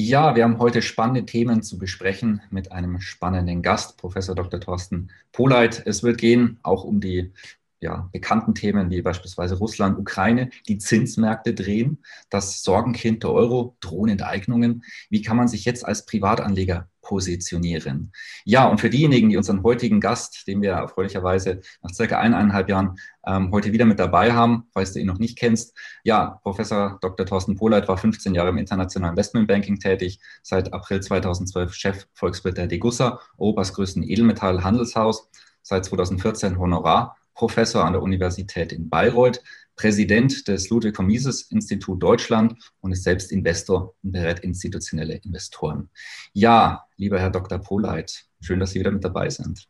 Ja, 0.00 0.36
wir 0.36 0.44
haben 0.44 0.60
heute 0.60 0.80
spannende 0.80 1.26
Themen 1.26 1.60
zu 1.64 1.76
besprechen 1.76 2.40
mit 2.50 2.70
einem 2.70 3.00
spannenden 3.00 3.62
Gast, 3.62 3.96
Professor 3.98 4.36
Dr. 4.36 4.60
Thorsten 4.60 5.10
Poleit. 5.32 5.82
Es 5.86 6.04
wird 6.04 6.18
gehen 6.18 6.60
auch 6.62 6.84
um 6.84 7.00
die 7.00 7.32
ja, 7.80 8.08
bekannten 8.12 8.54
Themen 8.54 8.90
wie 8.90 9.02
beispielsweise 9.02 9.56
Russland, 9.56 9.98
Ukraine, 9.98 10.50
die 10.66 10.78
Zinsmärkte 10.78 11.54
drehen, 11.54 12.02
das 12.28 12.62
Sorgenkind 12.62 13.22
der 13.22 13.30
Euro, 13.30 13.76
Drohnenteignungen. 13.80 14.82
Wie 15.10 15.22
kann 15.22 15.36
man 15.36 15.48
sich 15.48 15.64
jetzt 15.64 15.86
als 15.86 16.04
Privatanleger 16.04 16.88
positionieren? 17.02 18.12
Ja, 18.44 18.66
und 18.66 18.80
für 18.80 18.90
diejenigen, 18.90 19.28
die 19.28 19.36
unseren 19.36 19.62
heutigen 19.62 20.00
Gast, 20.00 20.48
den 20.48 20.60
wir 20.60 20.72
erfreulicherweise 20.72 21.60
nach 21.82 21.94
circa 21.94 22.18
eineinhalb 22.18 22.68
Jahren 22.68 22.98
ähm, 23.24 23.52
heute 23.52 23.72
wieder 23.72 23.84
mit 23.84 24.00
dabei 24.00 24.32
haben, 24.32 24.66
falls 24.72 24.92
du 24.92 24.98
ihn 24.98 25.06
noch 25.06 25.18
nicht 25.18 25.38
kennst. 25.38 25.76
Ja, 26.02 26.40
Professor 26.42 26.98
Dr. 27.00 27.26
Thorsten 27.26 27.54
Pohleit 27.54 27.86
war 27.86 27.96
15 27.96 28.34
Jahre 28.34 28.48
im 28.48 28.58
internationalen 28.58 29.12
Investmentbanking 29.12 29.78
tätig, 29.78 30.18
seit 30.42 30.72
April 30.72 31.00
2012 31.00 31.74
Chef 31.74 32.08
Volkswirt 32.12 32.58
der 32.58 32.66
Degussa, 32.66 33.20
Europas 33.36 33.72
größten 33.72 34.02
Edelmetallhandelshaus, 34.02 35.30
seit 35.62 35.84
2014 35.84 36.58
Honorar 36.58 37.16
Professor 37.38 37.84
an 37.84 37.92
der 37.92 38.02
Universität 38.02 38.72
in 38.72 38.90
Bayreuth, 38.90 39.40
Präsident 39.76 40.48
des 40.48 40.70
Ludwig 40.70 40.98
Mises 40.98 41.42
Institut 41.52 42.02
Deutschland 42.02 42.58
und 42.80 42.90
ist 42.90 43.04
selbst 43.04 43.30
Investor 43.30 43.94
und 44.02 44.10
berät 44.10 44.40
institutionelle 44.40 45.14
Investoren. 45.18 45.88
Ja, 46.32 46.84
lieber 46.96 47.20
Herr 47.20 47.30
Dr. 47.30 47.58
Pohleit, 47.58 48.24
schön, 48.40 48.58
dass 48.58 48.72
Sie 48.72 48.80
wieder 48.80 48.90
mit 48.90 49.04
dabei 49.04 49.30
sind. 49.30 49.68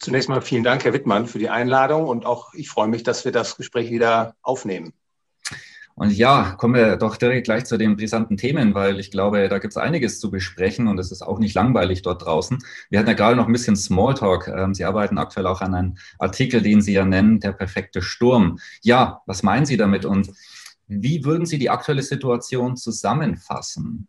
Zunächst 0.00 0.28
mal 0.28 0.42
vielen 0.42 0.64
Dank, 0.64 0.84
Herr 0.84 0.94
Wittmann, 0.94 1.26
für 1.26 1.38
die 1.38 1.48
Einladung 1.48 2.08
und 2.08 2.26
auch 2.26 2.54
ich 2.54 2.68
freue 2.68 2.88
mich, 2.88 3.04
dass 3.04 3.24
wir 3.24 3.30
das 3.30 3.56
Gespräch 3.56 3.92
wieder 3.92 4.34
aufnehmen. 4.42 4.92
Und 6.00 6.12
ja, 6.12 6.54
kommen 6.56 6.76
wir 6.76 6.96
doch 6.96 7.18
direkt 7.18 7.44
gleich 7.44 7.66
zu 7.66 7.76
den 7.76 7.94
brisanten 7.94 8.38
Themen, 8.38 8.72
weil 8.72 8.98
ich 8.98 9.10
glaube, 9.10 9.50
da 9.50 9.58
gibt 9.58 9.74
es 9.74 9.76
einiges 9.76 10.18
zu 10.18 10.30
besprechen 10.30 10.88
und 10.88 10.98
es 10.98 11.12
ist 11.12 11.20
auch 11.20 11.38
nicht 11.38 11.54
langweilig 11.54 12.00
dort 12.00 12.24
draußen. 12.24 12.56
Wir 12.88 12.98
hatten 12.98 13.10
ja 13.10 13.14
gerade 13.14 13.36
noch 13.36 13.44
ein 13.46 13.52
bisschen 13.52 13.76
Smalltalk. 13.76 14.48
Ähm, 14.48 14.72
Sie 14.72 14.86
arbeiten 14.86 15.18
aktuell 15.18 15.46
auch 15.46 15.60
an 15.60 15.74
einem 15.74 15.98
Artikel, 16.18 16.62
den 16.62 16.80
Sie 16.80 16.94
ja 16.94 17.04
nennen, 17.04 17.38
der 17.38 17.52
perfekte 17.52 18.00
Sturm. 18.00 18.58
Ja, 18.80 19.20
was 19.26 19.42
meinen 19.42 19.66
Sie 19.66 19.76
damit 19.76 20.06
und 20.06 20.30
wie 20.86 21.26
würden 21.26 21.44
Sie 21.44 21.58
die 21.58 21.68
aktuelle 21.68 22.02
Situation 22.02 22.78
zusammenfassen? 22.78 24.08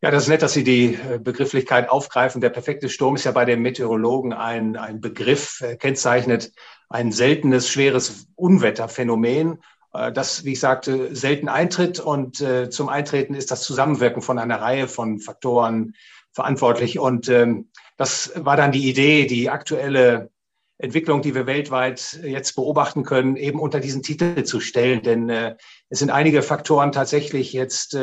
Ja, 0.00 0.10
das 0.10 0.22
ist 0.22 0.28
nett, 0.30 0.40
dass 0.40 0.54
Sie 0.54 0.64
die 0.64 0.94
äh, 0.94 1.18
Begrifflichkeit 1.18 1.90
aufgreifen. 1.90 2.40
Der 2.40 2.48
perfekte 2.48 2.88
Sturm 2.88 3.16
ist 3.16 3.24
ja 3.24 3.32
bei 3.32 3.44
den 3.44 3.60
Meteorologen 3.60 4.32
ein, 4.32 4.76
ein 4.76 5.02
Begriff, 5.02 5.60
äh, 5.60 5.76
kennzeichnet 5.76 6.52
ein 6.88 7.12
seltenes, 7.12 7.68
schweres 7.68 8.28
Unwetterphänomen, 8.36 9.58
äh, 9.92 10.12
das, 10.12 10.44
wie 10.44 10.52
ich 10.52 10.60
sagte, 10.60 11.14
selten 11.14 11.48
eintritt. 11.48 12.00
Und 12.00 12.40
äh, 12.40 12.70
zum 12.70 12.88
Eintreten 12.88 13.34
ist 13.34 13.50
das 13.50 13.62
Zusammenwirken 13.62 14.22
von 14.22 14.38
einer 14.38 14.60
Reihe 14.60 14.88
von 14.88 15.18
Faktoren 15.18 15.94
verantwortlich. 16.32 16.98
Und 16.98 17.28
ähm, 17.28 17.70
das 17.96 18.32
war 18.36 18.56
dann 18.56 18.72
die 18.72 18.88
Idee, 18.88 19.26
die 19.26 19.50
aktuelle 19.50 20.30
Entwicklung, 20.78 21.22
die 21.22 21.34
wir 21.34 21.46
weltweit 21.46 22.20
jetzt 22.22 22.54
beobachten 22.54 23.02
können, 23.02 23.36
eben 23.36 23.58
unter 23.58 23.80
diesen 23.80 24.02
Titel 24.02 24.44
zu 24.44 24.60
stellen. 24.60 25.02
Denn 25.02 25.30
äh, 25.30 25.56
es 25.88 26.00
sind 26.00 26.10
einige 26.10 26.42
Faktoren 26.42 26.92
tatsächlich 26.92 27.52
jetzt 27.52 27.94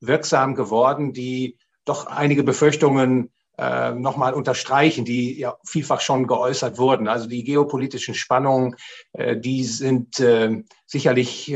wirksam 0.00 0.54
geworden, 0.54 1.12
die 1.12 1.56
doch 1.84 2.06
einige 2.06 2.42
Befürchtungen 2.42 3.30
äh, 3.58 3.92
nochmal 3.92 4.34
unterstreichen, 4.34 5.04
die 5.04 5.36
ja 5.36 5.56
vielfach 5.66 6.00
schon 6.00 6.28
geäußert 6.28 6.78
wurden. 6.78 7.08
Also 7.08 7.28
die 7.28 7.42
geopolitischen 7.42 8.14
Spannungen, 8.14 8.76
äh, 9.12 9.36
die 9.36 9.64
sind 9.64 10.20
äh, 10.20 10.62
sicherlich 10.86 11.54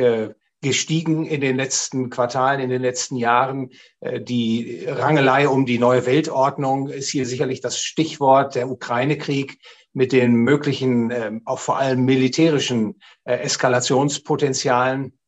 gestiegen 0.61 1.27
in 1.27 1.41
den 1.41 1.57
letzten 1.57 2.11
Quartalen, 2.11 2.61
in 2.61 2.71
den 2.71 2.83
letzten 2.83 3.17
Jahren. 3.17 3.71
Die 4.01 4.85
Rangelei 4.87 5.49
um 5.49 5.67
die 5.67 5.79
neue 5.79 6.07
Weltordnung 6.07 6.89
ist 6.89 7.11
hier 7.11 7.27
sicherlich 7.27 7.61
das 7.61 7.81
Stichwort. 7.81 8.55
Der 8.55 8.71
Ukraine-Krieg 8.71 9.59
mit 9.93 10.13
den 10.13 10.35
möglichen, 10.35 11.11
äh, 11.11 11.33
auch 11.45 11.59
vor 11.59 11.79
allem 11.79 12.05
militärischen 12.05 13.01
Eskalationspotenzialen 13.25 15.19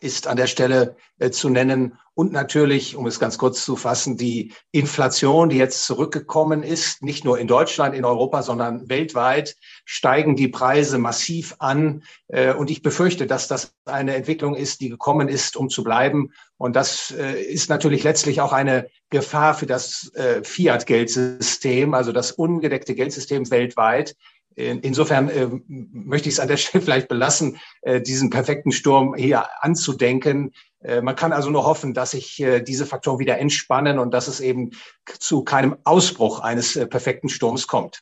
ist 0.00 0.26
an 0.26 0.36
der 0.36 0.46
Stelle 0.46 0.96
zu 1.30 1.48
nennen. 1.48 1.98
Und 2.18 2.32
natürlich, 2.32 2.96
um 2.96 3.06
es 3.06 3.20
ganz 3.20 3.36
kurz 3.36 3.62
zu 3.62 3.76
fassen, 3.76 4.16
die 4.16 4.54
Inflation, 4.72 5.50
die 5.50 5.58
jetzt 5.58 5.84
zurückgekommen 5.84 6.62
ist, 6.62 7.02
nicht 7.02 7.26
nur 7.26 7.38
in 7.38 7.46
Deutschland, 7.46 7.94
in 7.94 8.06
Europa, 8.06 8.42
sondern 8.42 8.88
weltweit, 8.88 9.54
steigen 9.84 10.34
die 10.34 10.48
Preise 10.48 10.96
massiv 10.96 11.56
an. 11.58 12.04
Äh, 12.28 12.54
und 12.54 12.70
ich 12.70 12.80
befürchte, 12.80 13.26
dass 13.26 13.48
das 13.48 13.74
eine 13.84 14.14
Entwicklung 14.14 14.54
ist, 14.54 14.80
die 14.80 14.88
gekommen 14.88 15.28
ist, 15.28 15.58
um 15.58 15.68
zu 15.68 15.84
bleiben. 15.84 16.32
Und 16.56 16.74
das 16.74 17.10
äh, 17.10 17.38
ist 17.38 17.68
natürlich 17.68 18.02
letztlich 18.02 18.40
auch 18.40 18.54
eine 18.54 18.88
Gefahr 19.10 19.52
für 19.52 19.66
das 19.66 20.10
äh, 20.14 20.42
Fiat-Geldsystem, 20.42 21.92
also 21.92 22.12
das 22.12 22.32
ungedeckte 22.32 22.94
Geldsystem 22.94 23.50
weltweit. 23.50 24.16
Insofern 24.56 25.28
äh, 25.28 25.48
möchte 25.68 26.30
ich 26.30 26.36
es 26.36 26.40
an 26.40 26.48
der 26.48 26.56
Stelle 26.56 26.82
vielleicht 26.82 27.08
belassen, 27.08 27.58
äh, 27.82 28.00
diesen 28.00 28.30
perfekten 28.30 28.72
Sturm 28.72 29.14
hier 29.14 29.46
anzudenken. 29.62 30.52
Äh, 30.80 31.02
man 31.02 31.14
kann 31.14 31.34
also 31.34 31.50
nur 31.50 31.64
hoffen, 31.64 31.92
dass 31.92 32.12
sich 32.12 32.42
diese 32.66 32.86
Faktoren 32.86 33.18
wieder 33.18 33.38
entspannen 33.38 33.98
und 33.98 34.12
dass 34.12 34.28
es 34.28 34.40
eben 34.40 34.70
zu 35.18 35.44
keinem 35.44 35.76
Ausbruch 35.84 36.40
eines 36.40 36.74
perfekten 36.88 37.28
Sturms 37.28 37.66
kommt. 37.66 38.00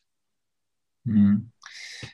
Hm. 1.04 1.50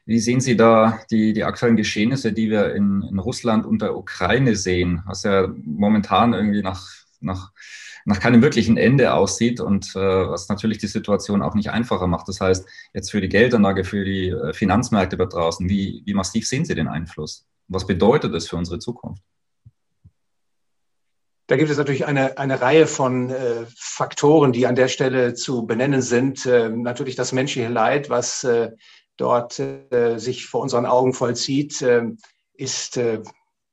Wie 0.06 0.20
sehen 0.20 0.40
Sie 0.40 0.56
da 0.56 1.00
die, 1.10 1.32
die 1.32 1.44
aktuellen 1.44 1.76
Geschehnisse, 1.76 2.32
die 2.32 2.48
wir 2.48 2.74
in, 2.74 3.02
in 3.10 3.18
Russland 3.18 3.66
und 3.66 3.82
der 3.82 3.96
Ukraine 3.96 4.56
sehen, 4.56 5.02
was 5.04 5.24
ja 5.24 5.48
momentan 5.48 6.32
irgendwie 6.32 6.62
nach, 6.62 6.86
nach, 7.20 7.52
nach 8.10 8.20
keinem 8.20 8.42
wirklichen 8.42 8.76
Ende 8.76 9.14
aussieht 9.14 9.60
und 9.60 9.94
äh, 9.96 9.98
was 9.98 10.48
natürlich 10.48 10.78
die 10.78 10.88
Situation 10.88 11.42
auch 11.42 11.54
nicht 11.54 11.70
einfacher 11.70 12.06
macht. 12.06 12.28
Das 12.28 12.40
heißt, 12.40 12.68
jetzt 12.92 13.10
für 13.10 13.20
die 13.20 13.28
Geldanlage, 13.28 13.84
für 13.84 14.04
die 14.04 14.28
äh, 14.28 14.52
Finanzmärkte 14.52 15.16
da 15.16 15.24
draußen, 15.24 15.68
wie, 15.68 16.02
wie 16.04 16.14
massiv 16.14 16.46
sehen 16.46 16.64
Sie 16.64 16.74
den 16.74 16.88
Einfluss? 16.88 17.46
Was 17.68 17.86
bedeutet 17.86 18.34
das 18.34 18.48
für 18.48 18.56
unsere 18.56 18.80
Zukunft? 18.80 19.22
Da 21.46 21.56
gibt 21.56 21.70
es 21.70 21.78
natürlich 21.78 22.06
eine, 22.06 22.38
eine 22.38 22.60
Reihe 22.60 22.86
von 22.86 23.30
äh, 23.30 23.66
Faktoren, 23.76 24.52
die 24.52 24.66
an 24.66 24.76
der 24.76 24.88
Stelle 24.88 25.34
zu 25.34 25.66
benennen 25.66 26.02
sind. 26.02 26.46
Äh, 26.46 26.68
natürlich 26.68 27.16
das 27.16 27.32
menschliche 27.32 27.68
Leid, 27.68 28.10
was 28.10 28.44
äh, 28.44 28.70
dort 29.16 29.58
äh, 29.58 30.18
sich 30.18 30.46
vor 30.46 30.60
unseren 30.60 30.86
Augen 30.86 31.12
vollzieht, 31.12 31.80
äh, 31.82 32.02
ist, 32.54 33.00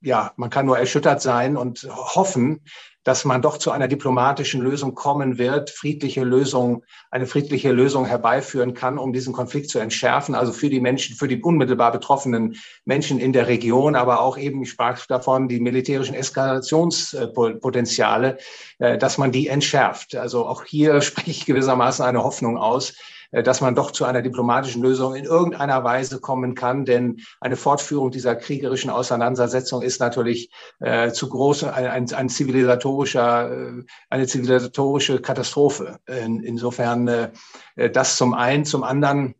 ja, 0.08 0.32
man 0.38 0.50
kann 0.50 0.66
nur 0.66 0.80
erschüttert 0.80 1.22
sein 1.22 1.58
und 1.58 1.86
hoffen, 1.92 2.62
dass 3.04 3.26
man 3.26 3.42
doch 3.42 3.58
zu 3.58 3.72
einer 3.72 3.90
diplomatischen 3.90 4.62
Lösung 4.62 4.96
kommen 4.96 5.38
wird, 5.38 5.70
friedliche 5.70 6.24
Lösung, 6.24 6.84
eine 7.12 7.28
friedliche 7.28 7.72
Lösung 7.72 8.06
herbeiführen 8.06 8.74
kann, 8.74 8.98
um 8.98 9.14
diesen 9.14 9.34
Konflikt 9.34 9.70
zu 9.70 9.80
entschärfen. 9.80 10.34
Also 10.34 10.54
für 10.54 10.70
die 10.70 10.80
Menschen, 10.80 11.16
für 11.16 11.28
die 11.28 11.42
unmittelbar 11.42 11.92
betroffenen 11.92 12.56
Menschen 12.86 13.20
in 13.20 13.34
der 13.34 13.48
Region, 13.48 13.96
aber 13.96 14.22
auch 14.22 14.38
eben, 14.38 14.64
ich 14.64 14.72
sprach 14.72 15.06
davon, 15.06 15.50
die 15.50 15.60
militärischen 15.60 16.16
Eskalationspotenziale, 16.16 18.38
äh, 18.80 18.98
dass 18.98 19.18
man 19.18 19.32
die 19.32 19.48
entschärft. 19.48 20.16
Also 20.16 20.46
auch 20.46 20.64
hier 20.64 21.02
spreche 21.08 21.32
ich 21.32 21.46
gewissermaßen 21.46 22.06
eine 22.06 22.24
Hoffnung 22.24 22.58
aus, 22.58 22.94
dass 23.32 23.62
man 23.62 23.76
doch 23.76 23.92
zu 23.92 24.06
einer 24.06 24.22
diplomatischen 24.22 24.82
Lösung 24.82 25.16
in 25.16 25.26
irgendeiner 25.26 25.84
Weise 25.84 26.20
kommen 26.20 26.56
kann. 26.56 26.86
Denn 26.86 27.22
eine 27.42 27.56
Fortführung 27.56 28.12
dieser 28.12 28.36
kriegerischen 28.36 28.90
Auseinandersetzung 28.90 29.82
ist 29.82 30.00
natürlich 30.00 30.52
äh, 30.80 31.12
zu 31.12 31.30
groß, 31.30 31.66
ein, 31.66 31.88
ein, 31.88 32.14
ein 32.14 32.30
zivilisatorischer, 32.30 33.52
äh, 33.52 33.84
eine 34.10 34.28
zivilisatorische 34.28 35.22
Katastrophe. 35.22 36.00
In, 36.08 36.42
insofern 36.42 37.08
äh, 37.08 37.32
äh, 37.76 37.90
das 37.90 38.16
zum 38.16 38.34
einen, 38.34 38.66
zum 38.66 38.84
anderen 38.84 39.36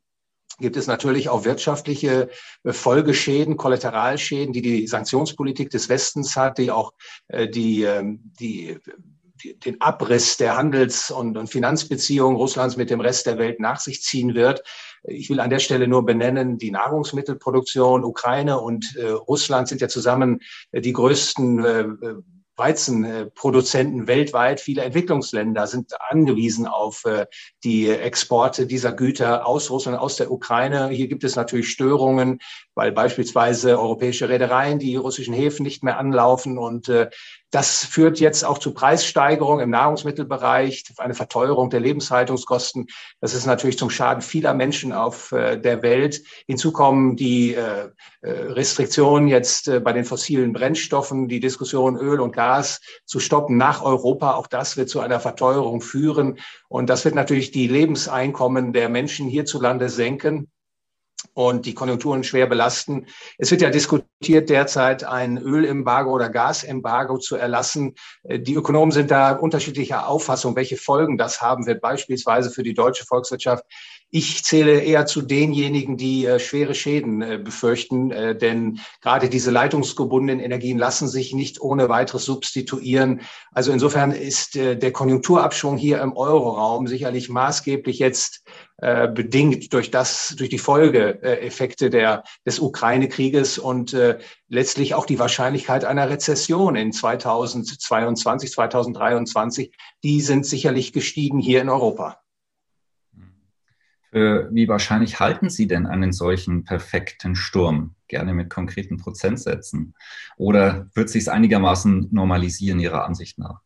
gibt 0.60 0.76
es 0.76 0.88
natürlich 0.88 1.30
auch 1.30 1.46
wirtschaftliche 1.46 2.30
Folgeschäden, 2.66 3.58
Kollateralschäden, 3.58 4.54
die 4.54 4.64
die 4.64 4.88
Sanktionspolitik 4.88 5.70
des 5.70 5.88
Westens 5.88 6.36
hat, 6.36 6.58
die 6.58 6.72
auch 6.72 6.94
die, 7.30 7.84
ähm, 7.84 8.34
die 8.40 8.80
den 9.44 9.82
Abriss 9.82 10.38
der 10.38 10.58
Handels- 10.58 11.12
und, 11.12 11.38
und 11.38 11.48
Finanzbeziehungen 11.48 12.38
Russlands 12.38 12.78
mit 12.78 12.90
dem 12.90 13.02
Rest 13.02 13.26
der 13.26 13.38
Welt 13.38 13.60
nach 13.60 13.80
sich 13.80 14.02
ziehen 14.02 14.36
wird. 14.36 14.64
Ich 15.04 15.30
will 15.30 15.40
an 15.40 15.50
der 15.50 15.60
Stelle 15.60 15.88
nur 15.88 16.06
benennen, 16.06 16.58
die 16.58 16.72
Nahrungsmittelproduktion 16.72 18.04
Ukraine 18.04 18.60
und 18.60 18.96
äh, 18.96 19.10
Russland 19.10 19.68
sind 19.68 19.82
ja 19.82 19.88
zusammen 19.88 20.40
äh, 20.72 20.82
die 20.82 20.94
größten 20.94 21.66
äh, 21.66 21.86
Weizenproduzenten 22.58 24.08
weltweit. 24.08 24.60
Viele 24.60 24.82
Entwicklungsländer 24.82 25.68
sind 25.68 25.94
angewiesen 26.10 26.66
auf 26.66 27.06
äh, 27.06 27.28
die 27.64 27.88
Exporte 27.88 28.66
dieser 28.66 28.94
Güter 28.94 29.46
aus 29.46 29.70
Russland, 29.70 30.00
aus 30.00 30.18
der 30.18 30.32
Ukraine. 30.32 30.90
Hier 30.90 31.08
gibt 31.08 31.24
es 31.24 31.36
natürlich 31.36 31.70
Störungen, 31.70 32.40
weil 32.74 32.92
beispielsweise 32.92 33.80
europäische 33.80 34.28
Reedereien 34.28 34.80
die 34.80 34.96
russischen 34.96 35.36
Häfen 35.36 35.64
nicht 35.64 35.84
mehr 35.84 36.00
anlaufen. 36.00 36.58
Und 36.58 36.90
äh, 36.90 37.10
das 37.52 37.86
führt 37.86 38.20
jetzt 38.20 38.44
auch 38.44 38.58
zu 38.58 38.74
Preissteigerungen 38.74 39.64
im 39.64 39.70
Nahrungsmittelbereich, 39.70 40.84
eine 40.98 41.14
Verteuerung 41.14 41.70
der 41.70 41.80
Lebenshaltungskosten. 41.80 42.88
Das 43.22 43.34
ist 43.34 43.46
natürlich 43.46 43.78
zum 43.78 43.90
Schaden 43.90 44.22
vieler 44.22 44.54
Menschen 44.54 44.92
auf 44.94 45.32
äh, 45.32 45.58
der 45.58 45.82
Welt. 45.82 46.24
Hinzu 46.46 46.72
kommen 46.72 47.16
die 47.16 47.56
Restriktionen 48.24 49.28
jetzt 49.28 49.72
bei 49.84 49.94
den 49.94 50.04
fossilen 50.04 50.52
Brennstoffen, 50.52 51.28
die 51.28 51.40
Diskussion 51.40 51.98
Öl 51.98 52.20
und 52.20 52.34
Gas 52.34 52.82
zu 53.06 53.20
stoppen 53.20 53.58
nach 53.58 53.82
Europa. 53.84 54.34
Auch 54.34 54.48
das 54.48 54.76
wird 54.76 54.90
zu 54.90 55.00
einer 55.00 55.20
Verteuerung 55.20 55.82
führen. 55.82 56.40
Und 56.68 56.90
das 56.90 57.06
wird 57.06 57.16
natürlich 57.16 57.52
die 57.52 57.68
Lebenseinkommen 57.68 58.74
der 58.74 58.90
Menschen 58.90 59.28
hierzulande 59.28 59.90
senken 59.90 60.50
und 61.34 61.66
die 61.66 61.74
Konjunkturen 61.74 62.24
schwer 62.24 62.48
belasten. 62.48 63.06
Es 63.38 63.52
wird 63.52 63.62
ja 63.62 63.70
diskutiert, 63.70 64.50
derzeit 64.50 65.04
ein 65.04 65.38
Ölembargo 65.38 66.12
oder 66.12 66.30
Gasembargo 66.30 67.18
zu 67.18 67.36
erlassen. 67.36 67.96
Die 68.24 68.56
Ökonomen 68.56 68.92
sind 68.92 69.12
da 69.12 69.34
unterschiedlicher 69.34 70.08
Auffassung, 70.08 70.56
welche 70.56 70.78
Folgen 70.78 71.18
das 71.18 71.42
haben 71.42 71.68
wird, 71.68 71.82
beispielsweise 71.82 72.50
für 72.50 72.64
die 72.64 72.74
deutsche 72.74 73.06
Volkswirtschaft. 73.06 73.64
Ich 74.10 74.46
zähle 74.46 74.80
eher 74.80 75.06
zu 75.06 75.22
denjenigen, 75.22 75.98
die 75.98 76.26
äh, 76.26 76.40
schwere 76.40 76.74
Schäden 76.74 77.22
äh, 77.22 77.38
befürchten, 77.44 78.12
äh, 78.12 78.38
denn 78.38 78.80
gerade 79.02 79.28
diese 79.28 79.52
leitungsgebundenen 79.52 80.40
Energien 80.40 80.78
lassen 80.78 81.10
sich 81.10 81.34
nicht 81.34 81.60
ohne 81.60 81.90
weiteres 81.90 82.24
substituieren. 82.24 83.20
Also 83.52 83.74
insofern 83.74 84.12
ist 84.12 84.56
äh, 84.56 84.78
der 84.78 84.94
Konjunkturabschwung 84.94 85.76
hier 85.76 86.02
im 86.02 86.16
Euroraum 86.16 86.88
sicherlich 86.88 87.28
maßgeblich 87.28 88.00
jetzt 88.00 88.48
äh, 88.78 89.10
bedingt 89.10 89.74
durch 89.74 89.92
das, 89.92 90.36
durch 90.38 90.50
die 90.50 90.58
Folgeeffekte 90.58 91.90
der, 91.90 92.24
des 92.46 92.60
Ukraine-Krieges 92.60 93.58
und 93.58 93.94
äh, 93.94 94.20
letztlich 94.48 94.94
auch 94.94 95.06
die 95.06 95.20
Wahrscheinlichkeit 95.20 95.84
einer 95.84 96.10
Rezession 96.10 96.78
in 96.78 96.94
2022, 96.94 98.52
2023. 98.52 99.74
Die 100.04 100.22
sind 100.22 100.46
sicherlich 100.46 100.94
gestiegen 100.94 101.40
hier 101.40 101.62
in 101.62 101.68
Europa. 101.68 102.22
Für 104.12 104.50
wie 104.54 104.68
wahrscheinlich 104.68 105.20
halten 105.20 105.50
Sie 105.50 105.68
denn 105.68 105.86
einen 105.86 106.14
solchen 106.14 106.64
perfekten 106.64 107.36
Sturm? 107.36 107.96
Gerne 108.08 108.34
mit 108.34 108.50
konkreten 108.50 108.98
Prozentsätzen. 108.98 109.96
Oder 110.38 110.90
wird 110.94 111.10
sich 111.10 111.24
es 111.24 111.28
einigermaßen 111.28 112.08
normalisieren 112.12 112.80
Ihrer 112.80 113.06
Ansicht 113.06 113.38
nach? 113.38 113.62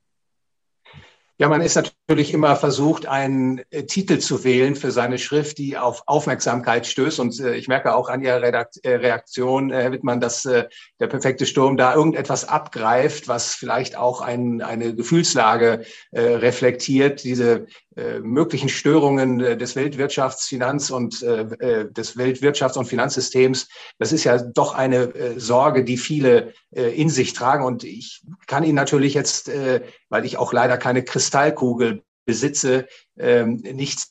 Ja, 1.41 1.49
man 1.49 1.61
ist 1.61 1.75
natürlich 1.75 2.35
immer 2.35 2.55
versucht, 2.55 3.07
einen 3.07 3.63
äh, 3.71 3.85
Titel 3.85 4.19
zu 4.19 4.43
wählen 4.43 4.75
für 4.75 4.91
seine 4.91 5.17
Schrift, 5.17 5.57
die 5.57 5.75
auf 5.75 6.03
Aufmerksamkeit 6.05 6.85
stößt. 6.85 7.19
Und 7.19 7.39
äh, 7.39 7.55
ich 7.55 7.67
merke 7.67 7.95
auch 7.95 8.09
an 8.09 8.21
Ihrer 8.21 8.43
Redakt 8.43 8.77
äh, 8.83 8.93
Reaktion, 8.93 9.71
Herr 9.71 9.91
Wittmann, 9.91 10.21
dass 10.21 10.45
äh, 10.45 10.65
der 10.99 11.07
perfekte 11.07 11.47
Sturm 11.47 11.77
da 11.77 11.95
irgendetwas 11.95 12.47
abgreift, 12.47 13.27
was 13.27 13.55
vielleicht 13.55 13.97
auch 13.97 14.21
ein, 14.21 14.61
eine 14.61 14.93
Gefühlslage 14.93 15.83
äh, 16.11 16.21
reflektiert. 16.21 17.23
Diese 17.23 17.65
äh, 17.95 18.19
möglichen 18.19 18.69
Störungen 18.69 19.39
des 19.39 19.75
Weltwirtschafts-, 19.75 20.47
Finanz- 20.47 20.91
und 20.91 21.21
des 21.21 22.17
Weltwirtschafts- 22.17 22.77
und 22.77 22.85
Finanzsystems. 22.85 23.67
Das 23.99 24.13
ist 24.13 24.23
ja 24.23 24.37
doch 24.37 24.73
eine 24.73 25.11
Sorge, 25.37 25.83
die 25.83 25.97
viele 25.97 26.53
in 26.71 27.09
sich 27.09 27.33
tragen. 27.33 27.65
Und 27.65 27.83
ich 27.83 28.21
kann 28.47 28.63
Ihnen 28.63 28.75
natürlich 28.75 29.13
jetzt, 29.13 29.51
weil 30.07 30.25
ich 30.25 30.37
auch 30.37 30.53
leider 30.53 30.77
keine 30.77 31.03
Kristallkugel 31.31 32.03
besitze, 32.25 32.87
ähm, 33.17 33.55
nicht 33.55 34.07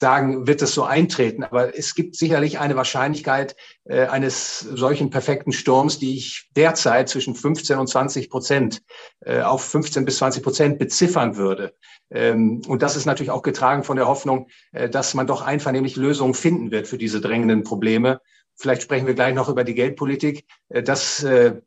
sagen, 0.00 0.46
wird 0.46 0.60
es 0.62 0.74
so 0.74 0.82
eintreten. 0.82 1.44
Aber 1.44 1.76
es 1.76 1.94
gibt 1.94 2.16
sicherlich 2.16 2.58
eine 2.58 2.76
Wahrscheinlichkeit 2.76 3.56
äh, 3.84 4.06
eines 4.06 4.60
solchen 4.60 5.10
perfekten 5.10 5.52
Sturms, 5.52 5.98
die 5.98 6.16
ich 6.16 6.50
derzeit 6.56 7.08
zwischen 7.08 7.34
15 7.34 7.78
und 7.78 7.88
20 7.88 8.28
Prozent 8.28 8.82
äh, 9.20 9.40
auf 9.40 9.62
15 9.64 10.04
bis 10.04 10.18
20 10.18 10.42
Prozent 10.42 10.78
beziffern 10.78 11.36
würde. 11.36 11.74
Ähm, 12.10 12.62
und 12.66 12.82
das 12.82 12.96
ist 12.96 13.06
natürlich 13.06 13.30
auch 13.30 13.42
getragen 13.42 13.84
von 13.84 13.96
der 13.96 14.08
Hoffnung, 14.08 14.48
äh, 14.72 14.88
dass 14.88 15.14
man 15.14 15.26
doch 15.26 15.42
einvernehmlich 15.42 15.96
Lösungen 15.96 16.34
finden 16.34 16.70
wird 16.72 16.88
für 16.88 16.98
diese 16.98 17.20
drängenden 17.20 17.62
Probleme. 17.62 18.20
Vielleicht 18.56 18.82
sprechen 18.82 19.06
wir 19.06 19.14
gleich 19.14 19.34
noch 19.34 19.48
über 19.48 19.62
die 19.62 19.74
Geldpolitik. 19.74 20.44
Äh, 20.68 20.82
das 20.82 21.22
äh, 21.22 21.60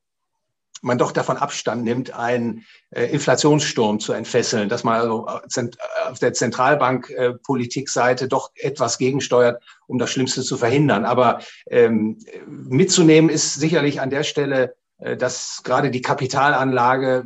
man 0.81 0.97
doch 0.97 1.11
davon 1.11 1.37
Abstand 1.37 1.83
nimmt, 1.83 2.13
einen 2.13 2.65
äh, 2.89 3.05
Inflationssturm 3.05 3.99
zu 3.99 4.13
entfesseln, 4.13 4.67
dass 4.67 4.83
man 4.83 4.99
also 4.99 5.27
auf 5.27 6.19
der 6.19 6.33
Zentralbankpolitikseite 6.33 8.27
doch 8.27 8.51
etwas 8.55 8.97
gegensteuert, 8.97 9.63
um 9.87 9.99
das 9.99 10.11
Schlimmste 10.11 10.41
zu 10.41 10.57
verhindern. 10.57 11.05
Aber 11.05 11.39
ähm, 11.69 12.17
mitzunehmen 12.47 13.29
ist 13.29 13.53
sicherlich 13.53 14.01
an 14.01 14.09
der 14.09 14.23
Stelle, 14.23 14.75
äh, 14.97 15.15
dass 15.15 15.61
gerade 15.63 15.91
die 15.91 16.01
Kapitalanlage 16.01 17.25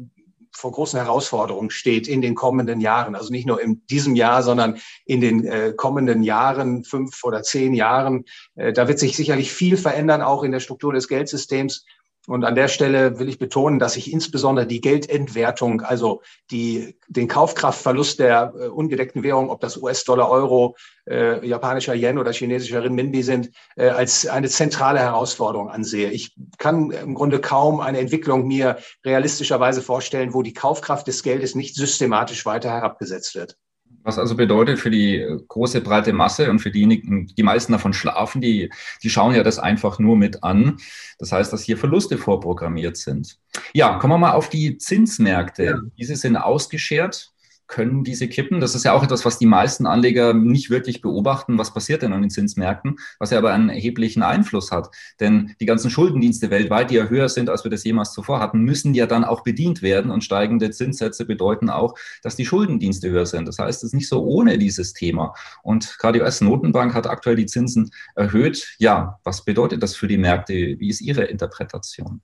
vor 0.56 0.72
großen 0.72 1.00
Herausforderungen 1.00 1.70
steht 1.70 2.08
in 2.08 2.22
den 2.22 2.34
kommenden 2.34 2.80
Jahren. 2.80 3.16
Also 3.16 3.32
nicht 3.32 3.46
nur 3.46 3.62
in 3.62 3.86
diesem 3.88 4.16
Jahr, 4.16 4.42
sondern 4.42 4.80
in 5.06 5.20
den 5.20 5.46
äh, 5.46 5.74
kommenden 5.76 6.24
Jahren, 6.24 6.86
fünf 6.86 7.24
oder 7.24 7.44
zehn 7.44 7.74
Jahren. 7.74 8.24
Äh, 8.56 8.72
da 8.72 8.88
wird 8.88 9.00
sich 9.00 9.18
sicherlich 9.18 9.52
viel 9.52 9.76
verändern, 9.76 10.22
auch 10.22 10.44
in 10.44 10.52
der 10.52 10.62
Struktur 10.62 10.94
des 10.94 11.10
Geldsystems. 11.10 11.86
Und 12.28 12.44
an 12.44 12.56
der 12.56 12.68
Stelle 12.68 13.20
will 13.20 13.30
ich 13.30 13.38
betonen, 13.38 13.78
dass 13.78 13.94
sich 13.94 14.12
insbesondere 14.12 14.66
die 14.66 14.82
Geldentwertung, 14.82 15.82
also 15.82 16.22
die, 16.50 16.98
den 17.08 17.28
Kaufkraftverlust 17.28 18.20
der 18.20 18.54
äh, 18.58 18.68
ungedeckten 18.68 19.24
Währung, 19.24 19.50
ob 19.50 19.60
das 19.62 19.78
US-Dollar, 19.78 20.30
Euro, 20.30 20.76
äh, 21.08 21.46
japanischer 21.46 21.94
Yen 21.94 22.18
oder 22.18 22.34
chinesischer 22.34 22.84
Renminbi 22.84 23.22
sind, 23.22 23.52
äh, 23.76 23.90
als 23.90 24.26
eine 24.26 24.50
zentrale 24.50 25.00
Herausforderung 25.00 25.70
ansehe. 25.70 26.10
Ich 26.10 26.36
kann 26.58 26.92
im 26.92 27.14
Grunde 27.14 27.40
kaum 27.40 27.80
eine 27.80 28.00
Entwicklung 28.00 28.48
mir 28.48 28.78
realistischerweise 29.04 29.82
vorstellen, 29.82 30.34
wo 30.34 30.42
die 30.42 30.54
Kaufkraft 30.54 31.08
des 31.08 31.22
Geldes 31.22 31.54
nicht 31.54 31.76
systematisch 31.76 32.46
weiter 32.46 32.72
herabgesetzt 32.72 33.36
wird. 33.36 33.58
Was 34.06 34.20
also 34.20 34.36
bedeutet 34.36 34.78
für 34.78 34.92
die 34.92 35.18
äh, 35.18 35.40
große 35.48 35.82
breite 35.82 36.14
Masse 36.14 36.52
und 36.52 36.60
für 36.60 36.70
diejenigen, 36.70 37.26
die 37.26 37.44
meisten 37.44 37.72
davon 37.74 37.92
schlafen, 37.92 38.40
die, 38.40 38.70
die 39.02 39.10
schauen 39.10 39.34
ja 39.34 39.42
das 39.42 39.58
einfach 39.58 39.98
nur 39.98 40.16
mit 40.16 40.44
an. 40.44 40.78
Das 41.18 41.32
heißt, 41.32 41.52
dass 41.52 41.64
hier 41.64 41.76
Verluste 41.76 42.20
vorprogrammiert 42.20 42.98
sind. 42.98 43.40
Ja, 43.74 43.98
kommen 43.98 44.14
wir 44.14 44.20
mal 44.20 44.34
auf 44.34 44.50
die 44.50 44.78
Zinsmärkte. 44.78 45.64
Ja. 45.64 45.80
Diese 45.98 46.16
sind 46.16 46.38
ausgeschert 46.38 47.34
können 47.68 48.04
diese 48.04 48.28
kippen. 48.28 48.60
Das 48.60 48.76
ist 48.76 48.84
ja 48.84 48.94
auch 48.94 49.04
etwas, 49.04 49.26
was 49.26 49.38
die 49.38 49.46
meisten 49.46 49.86
Anleger 49.86 50.34
nicht 50.34 50.70
wirklich 50.70 51.02
beobachten. 51.02 51.58
Was 51.58 51.74
passiert 51.74 52.02
denn 52.02 52.14
an 52.14 52.22
den 52.22 52.30
Zinsmärkten? 52.30 52.98
Was 53.20 53.32
ja 53.32 53.38
aber 53.38 53.54
einen 53.54 53.70
erheblichen 53.70 54.24
Einfluss 54.24 54.72
hat. 54.72 54.90
Denn 55.20 55.56
die 55.60 55.66
ganzen 55.66 55.90
Schuldendienste 55.90 56.50
weltweit, 56.50 56.90
die 56.90 56.96
ja 56.96 57.06
höher 57.06 57.30
sind, 57.30 57.50
als 57.50 57.64
wir 57.64 57.72
das 57.72 57.84
jemals 57.84 58.14
zuvor 58.14 58.40
hatten, 58.40 58.62
müssen 58.62 58.94
ja 58.94 59.08
dann 59.08 59.24
auch 59.24 59.44
bedient 59.44 59.82
werden. 59.82 60.12
Und 60.12 60.24
steigende 60.24 60.70
Zinssätze 60.72 61.26
bedeuten 61.26 61.70
auch, 61.70 61.96
dass 62.22 62.36
die 62.36 62.46
Schuldendienste 62.46 63.10
höher 63.10 63.26
sind. 63.26 63.48
Das 63.48 63.60
heißt, 63.60 63.84
es 63.84 63.90
ist 63.90 63.94
nicht 63.94 64.10
so 64.10 64.24
ohne 64.24 64.58
dieses 64.58 64.94
Thema. 64.94 65.34
Und 65.64 65.98
gerade 66.00 66.20
die 66.20 66.24
US-Notenbank 66.24 66.94
hat 66.94 67.08
aktuell 67.08 67.36
die 67.36 67.46
Zinsen 67.46 67.92
erhöht. 68.16 68.76
Ja, 68.78 69.20
was 69.24 69.44
bedeutet 69.44 69.82
das 69.82 69.96
für 69.96 70.08
die 70.08 70.18
Märkte? 70.18 70.54
Wie 70.54 70.90
ist 70.90 71.02
Ihre 71.02 71.24
Interpretation? 71.24 72.22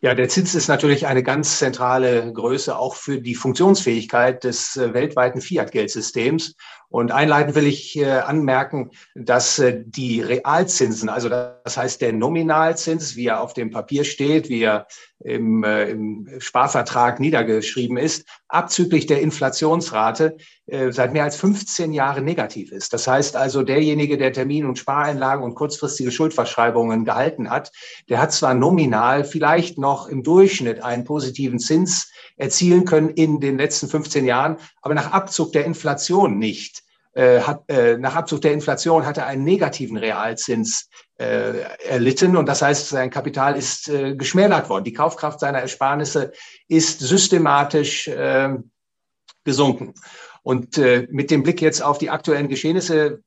Ja, 0.00 0.14
der 0.14 0.28
Zins 0.28 0.54
ist 0.54 0.68
natürlich 0.68 1.08
eine 1.08 1.24
ganz 1.24 1.58
zentrale 1.58 2.32
Größe 2.32 2.78
auch 2.78 2.94
für 2.94 3.20
die 3.20 3.34
Funktionsfähigkeit 3.34 4.44
des 4.44 4.76
äh, 4.76 4.94
weltweiten 4.94 5.40
Fiat-Geldsystems. 5.40 6.54
Und 6.88 7.10
einleitend 7.10 7.56
will 7.56 7.66
ich 7.66 7.98
äh, 7.98 8.06
anmerken, 8.06 8.92
dass 9.16 9.58
äh, 9.58 9.82
die 9.84 10.20
Realzinsen, 10.20 11.08
also 11.08 11.28
das 11.28 11.76
heißt 11.76 12.00
der 12.00 12.12
Nominalzins, 12.12 13.16
wie 13.16 13.26
er 13.26 13.40
auf 13.40 13.54
dem 13.54 13.70
Papier 13.72 14.04
steht, 14.04 14.48
wie 14.48 14.62
er 14.62 14.86
im, 15.18 15.64
im 15.64 16.28
Sparvertrag 16.38 17.18
niedergeschrieben 17.18 17.96
ist, 17.96 18.24
abzüglich 18.48 19.06
der 19.06 19.20
Inflationsrate 19.20 20.36
äh, 20.66 20.90
seit 20.90 21.12
mehr 21.12 21.24
als 21.24 21.36
15 21.36 21.92
Jahren 21.92 22.24
negativ 22.24 22.72
ist. 22.72 22.92
Das 22.92 23.06
heißt 23.06 23.36
also, 23.36 23.62
derjenige, 23.62 24.18
der 24.18 24.32
Termin- 24.32 24.66
und 24.66 24.78
Spareinlagen 24.78 25.44
und 25.44 25.54
kurzfristige 25.54 26.10
Schuldverschreibungen 26.10 27.04
gehalten 27.04 27.50
hat, 27.50 27.70
der 28.08 28.20
hat 28.20 28.32
zwar 28.32 28.54
nominal 28.54 29.24
vielleicht 29.24 29.78
noch 29.78 30.08
im 30.08 30.22
Durchschnitt 30.22 30.82
einen 30.82 31.04
positiven 31.04 31.58
Zins 31.58 32.10
erzielen 32.36 32.84
können 32.84 33.10
in 33.10 33.40
den 33.40 33.58
letzten 33.58 33.88
15 33.88 34.24
Jahren, 34.24 34.56
aber 34.80 34.94
nach 34.94 35.12
Abzug 35.12 35.52
der 35.52 35.64
Inflation 35.64 36.38
nicht. 36.38 36.82
Äh, 37.12 37.40
hat, 37.40 37.64
äh, 37.68 37.96
nach 37.96 38.14
Abzug 38.14 38.42
der 38.42 38.52
Inflation 38.52 39.06
hat 39.06 39.16
er 39.16 39.26
einen 39.26 39.44
negativen 39.44 39.96
Realzins 39.96 40.88
äh, 41.18 41.60
erlitten 41.88 42.36
und 42.36 42.46
das 42.46 42.62
heißt, 42.62 42.88
sein 42.90 43.10
Kapital 43.10 43.56
ist 43.56 43.88
äh, 43.88 44.14
geschmälert 44.14 44.68
worden. 44.68 44.84
Die 44.84 44.92
Kaufkraft 44.92 45.40
seiner 45.40 45.58
Ersparnisse 45.58 46.32
ist 46.68 47.00
systematisch 47.00 48.08
äh, 48.08 48.50
gesunken. 49.44 49.94
Und 50.42 50.78
äh, 50.78 51.08
mit 51.10 51.30
dem 51.30 51.42
Blick 51.42 51.60
jetzt 51.60 51.82
auf 51.82 51.98
die 51.98 52.10
aktuellen 52.10 52.48
Geschehnisse 52.48 53.22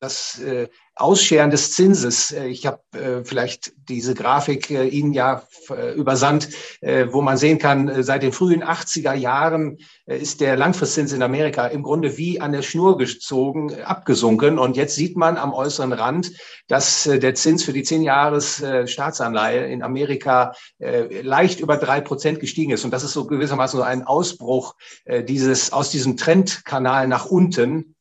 das 0.00 0.40
äh, 0.40 0.68
Ausscheren 0.94 1.50
des 1.50 1.72
Zinses. 1.72 2.32
Äh, 2.32 2.46
ich 2.46 2.66
habe 2.66 2.80
äh, 2.92 3.22
vielleicht 3.24 3.72
diese 3.88 4.14
Grafik 4.14 4.70
äh, 4.70 4.88
Ihnen 4.88 5.12
ja 5.12 5.42
äh, 5.68 5.92
übersandt, 5.94 6.48
äh, 6.80 7.06
wo 7.10 7.20
man 7.20 7.36
sehen 7.36 7.58
kann, 7.58 7.88
äh, 7.88 8.02
seit 8.02 8.22
den 8.22 8.32
frühen 8.32 8.64
80er 8.64 9.12
Jahren 9.12 9.76
äh, 10.06 10.18
ist 10.18 10.40
der 10.40 10.56
Langfristzins 10.56 11.12
in 11.12 11.22
Amerika 11.22 11.66
im 11.66 11.82
Grunde 11.82 12.16
wie 12.16 12.40
an 12.40 12.52
der 12.52 12.62
Schnur 12.62 12.96
gezogen, 12.96 13.74
abgesunken. 13.82 14.58
Und 14.58 14.76
jetzt 14.76 14.94
sieht 14.94 15.18
man 15.18 15.36
am 15.36 15.52
äußeren 15.52 15.92
Rand, 15.92 16.32
dass 16.66 17.06
äh, 17.06 17.18
der 17.18 17.34
Zins 17.34 17.62
für 17.62 17.74
die 17.74 17.82
10 17.82 18.02
Jahres 18.02 18.62
äh, 18.62 18.86
Staatsanleihe 18.86 19.66
in 19.66 19.82
Amerika 19.82 20.54
äh, 20.78 21.20
leicht 21.20 21.60
über 21.60 21.76
drei 21.76 22.00
Prozent 22.00 22.40
gestiegen 22.40 22.72
ist. 22.72 22.86
Und 22.86 22.92
das 22.92 23.04
ist 23.04 23.12
so 23.12 23.26
gewissermaßen 23.26 23.78
so 23.78 23.84
ein 23.84 24.06
Ausbruch 24.06 24.76
äh, 25.04 25.22
dieses, 25.22 25.74
aus 25.74 25.90
diesem 25.90 26.16
Trendkanal 26.16 27.06
nach 27.06 27.26
unten. 27.26 27.94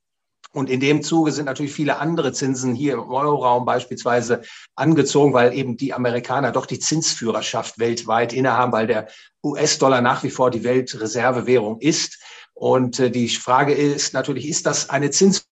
Und 0.60 0.70
in 0.70 0.82
dem 0.82 1.02
Zuge 1.04 1.32
sind 1.32 1.46
natürlich 1.46 1.72
viele 1.72 2.00
andere 2.00 2.34
Zinsen 2.34 2.76
hier 2.76 2.96
im 2.96 3.10
Euroraum 3.10 3.64
beispielsweise 3.64 4.42
angezogen, 4.76 5.32
weil 5.32 5.54
eben 5.54 5.78
die 5.78 5.94
Amerikaner 5.94 6.52
doch 6.52 6.66
die 6.66 6.80
Zinsführerschaft 6.80 7.80
weltweit 7.80 8.34
innehaben, 8.34 8.74
weil 8.74 8.86
der 8.86 9.08
US-Dollar 9.42 10.02
nach 10.02 10.22
wie 10.24 10.30
vor 10.30 10.52
die 10.52 10.66
Weltreservewährung 10.66 11.80
ist. 11.80 12.22
Und 12.54 13.00
äh, 13.00 13.10
die 13.10 13.30
Frage 13.30 13.74
ist 13.74 14.14
natürlich, 14.14 14.50
ist 14.50 14.66
das 14.66 14.90
eine 14.90 15.12
Zinswende? 15.12 15.48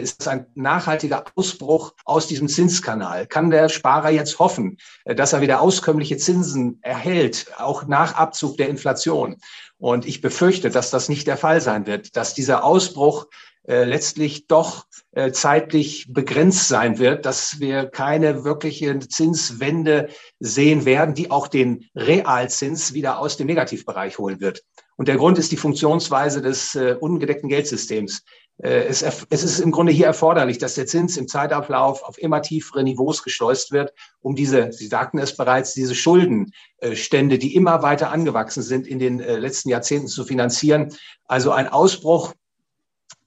Ist 0.00 0.20
das 0.20 0.28
ein 0.28 0.46
nachhaltiger 0.54 1.24
Ausbruch 1.34 1.92
aus 2.06 2.26
diesem 2.26 2.48
Zinskanal? 2.48 3.26
Kann 3.26 3.50
der 3.50 3.68
Sparer 3.68 4.08
jetzt 4.08 4.38
hoffen, 4.38 4.78
äh, 5.04 5.14
dass 5.14 5.34
er 5.34 5.42
wieder 5.42 5.60
auskömmliche 5.60 6.16
Zinsen 6.16 6.78
erhält, 6.80 7.48
auch 7.58 7.86
nach 7.86 8.14
Abzug 8.14 8.56
der 8.56 8.70
Inflation? 8.70 9.36
Und 9.76 10.06
ich 10.06 10.22
befürchte, 10.22 10.70
dass 10.70 10.90
das 10.90 11.10
nicht 11.10 11.26
der 11.26 11.36
Fall 11.36 11.60
sein 11.60 11.86
wird, 11.86 12.16
dass 12.16 12.32
dieser 12.32 12.64
Ausbruch 12.64 13.26
äh, 13.70 13.84
letztlich 13.84 14.48
doch 14.48 14.86
äh, 15.12 15.30
zeitlich 15.30 16.12
begrenzt 16.12 16.66
sein 16.66 16.98
wird, 16.98 17.24
dass 17.24 17.60
wir 17.60 17.86
keine 17.86 18.42
wirkliche 18.42 18.98
Zinswende 18.98 20.08
sehen 20.40 20.84
werden, 20.84 21.14
die 21.14 21.30
auch 21.30 21.46
den 21.46 21.88
Realzins 21.94 22.94
wieder 22.94 23.20
aus 23.20 23.36
dem 23.36 23.46
Negativbereich 23.46 24.18
holen 24.18 24.40
wird. 24.40 24.64
Und 24.96 25.06
der 25.06 25.18
Grund 25.18 25.38
ist 25.38 25.52
die 25.52 25.56
Funktionsweise 25.56 26.42
des 26.42 26.74
äh, 26.74 26.96
ungedeckten 26.98 27.48
Geldsystems. 27.48 28.24
Äh, 28.58 28.86
es, 28.88 29.02
ist 29.30 29.60
im 29.60 29.70
Grunde 29.70 29.92
hier 29.92 30.06
erforderlich, 30.06 30.58
dass 30.58 30.74
der 30.74 30.86
Zins 30.86 31.16
im 31.16 31.28
Zeitablauf 31.28 32.02
auf 32.02 32.18
immer 32.18 32.42
tiefere 32.42 32.82
Niveaus 32.82 33.22
geschleust 33.22 33.70
wird, 33.70 33.92
um 34.20 34.34
diese, 34.34 34.72
Sie 34.72 34.88
sagten 34.88 35.18
es 35.18 35.36
bereits, 35.36 35.74
diese 35.74 35.94
Schuldenstände, 35.94 37.38
die 37.38 37.54
immer 37.54 37.82
weiter 37.82 38.10
angewachsen 38.10 38.64
sind, 38.64 38.88
in 38.88 38.98
den 38.98 39.20
äh, 39.20 39.38
letzten 39.38 39.68
Jahrzehnten 39.68 40.08
zu 40.08 40.24
finanzieren. 40.24 40.92
Also 41.24 41.52
ein 41.52 41.68
Ausbruch 41.68 42.34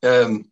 ähm, 0.03 0.51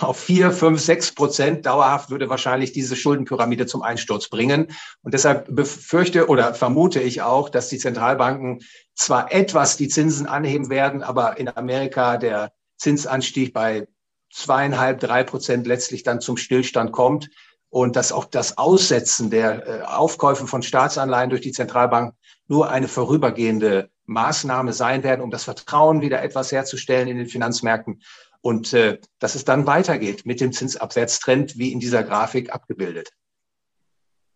auf 0.00 0.18
vier, 0.18 0.50
fünf, 0.50 0.80
sechs 0.80 1.14
Prozent 1.14 1.66
dauerhaft 1.66 2.10
würde 2.10 2.28
wahrscheinlich 2.30 2.72
diese 2.72 2.96
Schuldenpyramide 2.96 3.66
zum 3.66 3.82
Einsturz 3.82 4.28
bringen. 4.28 4.68
Und 5.02 5.14
deshalb 5.14 5.54
befürchte 5.54 6.28
oder 6.28 6.54
vermute 6.54 7.00
ich 7.00 7.22
auch, 7.22 7.48
dass 7.48 7.68
die 7.68 7.78
Zentralbanken 7.78 8.60
zwar 8.94 9.32
etwas 9.32 9.76
die 9.76 9.88
Zinsen 9.88 10.26
anheben 10.26 10.70
werden, 10.70 11.02
aber 11.02 11.38
in 11.38 11.54
Amerika 11.54 12.16
der 12.16 12.52
Zinsanstieg 12.76 13.52
bei 13.52 13.86
zweieinhalb, 14.32 15.00
drei 15.00 15.24
Prozent 15.24 15.66
letztlich 15.66 16.02
dann 16.02 16.20
zum 16.20 16.36
Stillstand 16.36 16.92
kommt 16.92 17.28
und 17.70 17.96
dass 17.96 18.12
auch 18.12 18.24
das 18.24 18.56
Aussetzen 18.56 19.30
der 19.30 19.66
äh, 19.66 19.82
Aufkäufe 19.82 20.46
von 20.46 20.62
Staatsanleihen 20.62 21.30
durch 21.30 21.42
die 21.42 21.52
Zentralbank 21.52 22.14
nur 22.46 22.70
eine 22.70 22.88
vorübergehende 22.88 23.90
Maßnahme 24.06 24.72
sein 24.72 25.02
werden, 25.02 25.20
um 25.20 25.30
das 25.30 25.44
Vertrauen 25.44 26.00
wieder 26.00 26.22
etwas 26.22 26.50
herzustellen 26.50 27.08
in 27.08 27.18
den 27.18 27.28
Finanzmärkten 27.28 28.00
und 28.48 28.72
äh, 28.72 28.98
dass 29.18 29.34
es 29.34 29.44
dann 29.44 29.66
weitergeht 29.66 30.24
mit 30.24 30.40
dem 30.40 30.52
Zinsabwärtstrend, 30.52 31.58
wie 31.58 31.70
in 31.70 31.80
dieser 31.80 32.02
Grafik 32.02 32.50
abgebildet. 32.50 33.10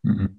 Mhm. 0.02 0.38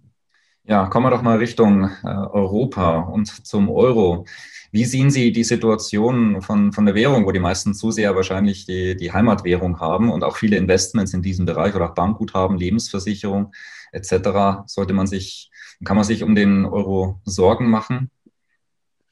Ja, 0.63 0.85
kommen 0.85 1.07
wir 1.07 1.09
doch 1.09 1.23
mal 1.23 1.39
Richtung 1.39 1.89
äh, 2.03 2.07
Europa 2.07 2.99
und 2.99 3.25
zum 3.47 3.71
Euro. 3.71 4.27
Wie 4.71 4.85
sehen 4.85 5.09
Sie 5.09 5.31
die 5.31 5.43
Situation 5.43 6.43
von, 6.43 6.71
von 6.71 6.85
der 6.85 6.93
Währung, 6.93 7.25
wo 7.25 7.31
die 7.31 7.39
meisten 7.39 7.73
Zuseher 7.73 8.15
wahrscheinlich 8.15 8.67
die, 8.67 8.95
die 8.95 9.11
Heimatwährung 9.11 9.79
haben 9.79 10.11
und 10.11 10.23
auch 10.23 10.37
viele 10.37 10.57
Investments 10.57 11.15
in 11.15 11.23
diesem 11.23 11.47
Bereich 11.47 11.73
oder 11.73 11.89
auch 11.89 11.95
Bankguthaben, 11.95 12.57
Lebensversicherung 12.59 13.53
etc. 13.91 14.67
Sollte 14.67 14.93
man 14.93 15.07
sich, 15.07 15.49
kann 15.83 15.95
man 15.95 16.05
sich 16.05 16.21
um 16.21 16.35
den 16.35 16.65
Euro 16.65 17.19
Sorgen 17.25 17.71
machen? 17.71 18.11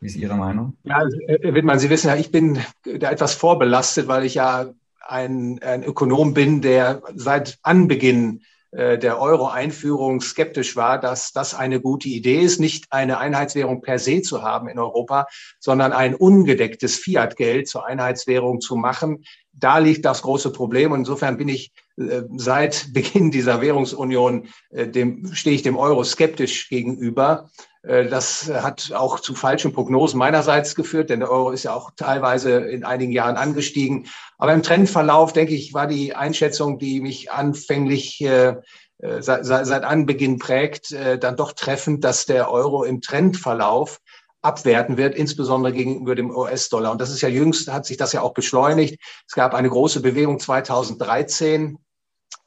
Wie 0.02 0.08
ist 0.08 0.16
Ihre 0.16 0.36
Meinung? 0.36 0.76
Ja, 0.84 0.96
also, 0.96 1.18
Herr 1.28 1.54
Wittmann, 1.54 1.78
Sie 1.78 1.92
wissen 1.92 2.08
ja, 2.08 2.16
ich 2.16 2.32
bin 2.32 2.60
da 2.84 3.12
etwas 3.12 3.36
vorbelastet, 3.36 4.08
weil 4.08 4.26
ich 4.26 4.34
ja 4.34 4.74
ein, 5.00 5.60
ein 5.62 5.84
Ökonom 5.84 6.34
bin, 6.34 6.62
der 6.62 7.04
seit 7.16 7.60
Anbeginn 7.62 8.42
äh, 8.72 8.98
der 8.98 9.22
Euro-Einführung 9.22 10.22
skeptisch 10.22 10.76
war, 10.76 11.00
dass 11.00 11.34
das 11.34 11.54
eine 11.54 11.82
gute 11.82 12.10
Idee 12.10 12.40
ist, 12.40 12.60
nicht 12.60 12.86
eine 12.90 13.20
Einheitswährung 13.20 13.82
per 13.82 14.00
se 14.00 14.24
zu 14.24 14.42
haben 14.42 14.70
in 14.70 14.80
Europa, 14.80 15.28
sondern 15.60 15.94
ein 15.94 16.16
ungedecktes 16.16 16.96
Fiat-Geld 16.96 17.68
zur 17.68 17.86
Einheitswährung 17.86 18.60
zu 18.60 18.76
machen. 18.76 19.24
Da 19.54 19.78
liegt 19.78 20.06
das 20.06 20.24
große 20.24 20.52
Problem. 20.52 20.94
Und 20.94 21.02
insofern 21.02 21.38
bin 21.38 21.50
ich 21.50 21.74
äh, 21.91 21.91
seit 22.36 22.94
Beginn 22.94 23.32
dieser 23.32 23.62
Währungsunion, 23.62 24.48
äh, 24.70 24.88
dem, 24.88 25.34
stehe 25.34 25.56
ich 25.56 25.62
dem 25.62 25.78
Euro 25.78 26.04
skeptisch 26.04 26.70
gegenüber. 26.70 27.50
Äh, 27.84 28.08
das 28.08 28.50
hat 28.50 28.92
auch 28.94 29.20
zu 29.20 29.36
falschen 29.36 29.74
Prognosen 29.74 30.18
meinerseits 30.18 30.76
geführt, 30.76 31.10
denn 31.10 31.20
der 31.20 31.32
Euro 31.32 31.52
ist 31.52 31.64
ja 31.64 31.74
auch 31.74 31.92
teilweise 31.96 32.52
in 32.52 32.84
einigen 32.84 33.12
Jahren 33.12 33.38
angestiegen. 33.38 34.08
Aber 34.38 34.54
im 34.54 34.64
Trendverlauf, 34.64 35.34
denke 35.34 35.54
ich, 35.54 35.74
war 35.74 35.88
die 35.88 36.16
Einschätzung, 36.16 36.80
die 36.80 37.02
mich 37.02 37.32
anfänglich 37.32 38.22
äh, 38.22 38.56
äh 39.00 39.22
seit, 39.22 39.46
seit 39.46 39.84
Anbeginn 39.84 40.40
prägt, 40.40 40.92
äh, 40.92 41.18
dann 41.18 41.38
doch 41.38 41.54
treffend, 41.54 42.04
dass 42.04 42.26
der 42.26 42.52
Euro 42.52 42.84
im 42.84 43.02
Trendverlauf 43.02 44.00
abwerten 44.42 44.98
wird, 44.98 45.16
insbesondere 45.16 45.74
gegenüber 45.74 46.16
dem 46.16 46.36
US-Dollar. 46.36 46.92
Und 46.92 47.02
das 47.02 47.12
ist 47.12 47.22
ja 47.22 47.30
jüngst, 47.30 47.72
hat 47.72 47.86
sich 47.86 47.98
das 47.98 48.14
ja 48.14 48.22
auch 48.22 48.34
beschleunigt. 48.34 49.00
Es 49.28 49.34
gab 49.34 49.54
eine 49.54 49.70
große 49.70 50.02
Bewegung 50.02 50.40
2013, 50.40 51.76
äh, 51.76 51.78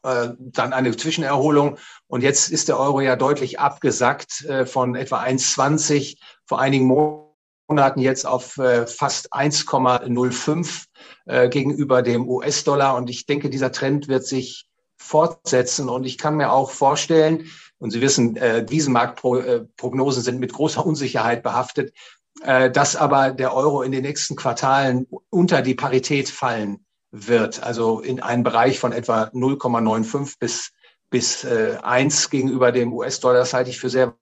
dann 0.04 0.72
eine 0.74 0.94
Zwischenerholung. 0.94 1.78
Und 2.06 2.22
jetzt 2.22 2.50
ist 2.50 2.68
der 2.68 2.78
Euro 2.78 3.00
ja 3.00 3.16
deutlich 3.16 3.58
abgesackt 3.58 4.44
äh, 4.44 4.66
von 4.66 4.94
etwa 4.94 5.22
1,20 5.22 6.18
vor 6.44 6.60
einigen 6.60 6.86
Monaten 6.86 8.00
jetzt 8.00 8.26
auf 8.26 8.58
äh, 8.58 8.86
fast 8.86 9.32
1,05 9.32 10.84
äh, 11.26 11.48
gegenüber 11.48 12.02
dem 12.02 12.28
US-Dollar. 12.28 12.96
Und 12.96 13.08
ich 13.08 13.26
denke, 13.26 13.48
dieser 13.48 13.72
Trend 13.72 14.08
wird 14.08 14.26
sich 14.26 14.66
fortsetzen. 14.96 15.88
Und 15.88 16.04
ich 16.04 16.18
kann 16.18 16.36
mir 16.36 16.52
auch 16.52 16.70
vorstellen, 16.70 17.50
und 17.78 17.90
Sie 17.90 18.00
wissen, 18.00 18.36
äh, 18.36 18.64
diese 18.64 18.90
Marktprognosen 18.90 20.22
sind 20.22 20.38
mit 20.38 20.52
großer 20.52 20.84
Unsicherheit 20.84 21.42
behaftet, 21.42 21.94
äh, 22.42 22.70
dass 22.70 22.96
aber 22.96 23.32
der 23.32 23.54
Euro 23.54 23.82
in 23.82 23.92
den 23.92 24.02
nächsten 24.02 24.36
Quartalen 24.36 25.06
unter 25.30 25.62
die 25.62 25.74
Parität 25.74 26.28
fallen 26.28 26.84
wird, 27.14 27.62
also 27.62 28.00
in 28.00 28.20
einen 28.20 28.42
Bereich 28.42 28.80
von 28.80 28.92
etwa 28.92 29.24
0,95 29.32 30.34
bis, 30.40 30.72
bis 31.10 31.44
äh, 31.44 31.78
1 31.80 32.28
gegenüber 32.30 32.72
dem 32.72 32.92
US-Dollar. 32.92 33.38
Das 33.38 33.54
halte 33.54 33.70
ich 33.70 33.78
für 33.78 33.88
sehr 33.88 34.16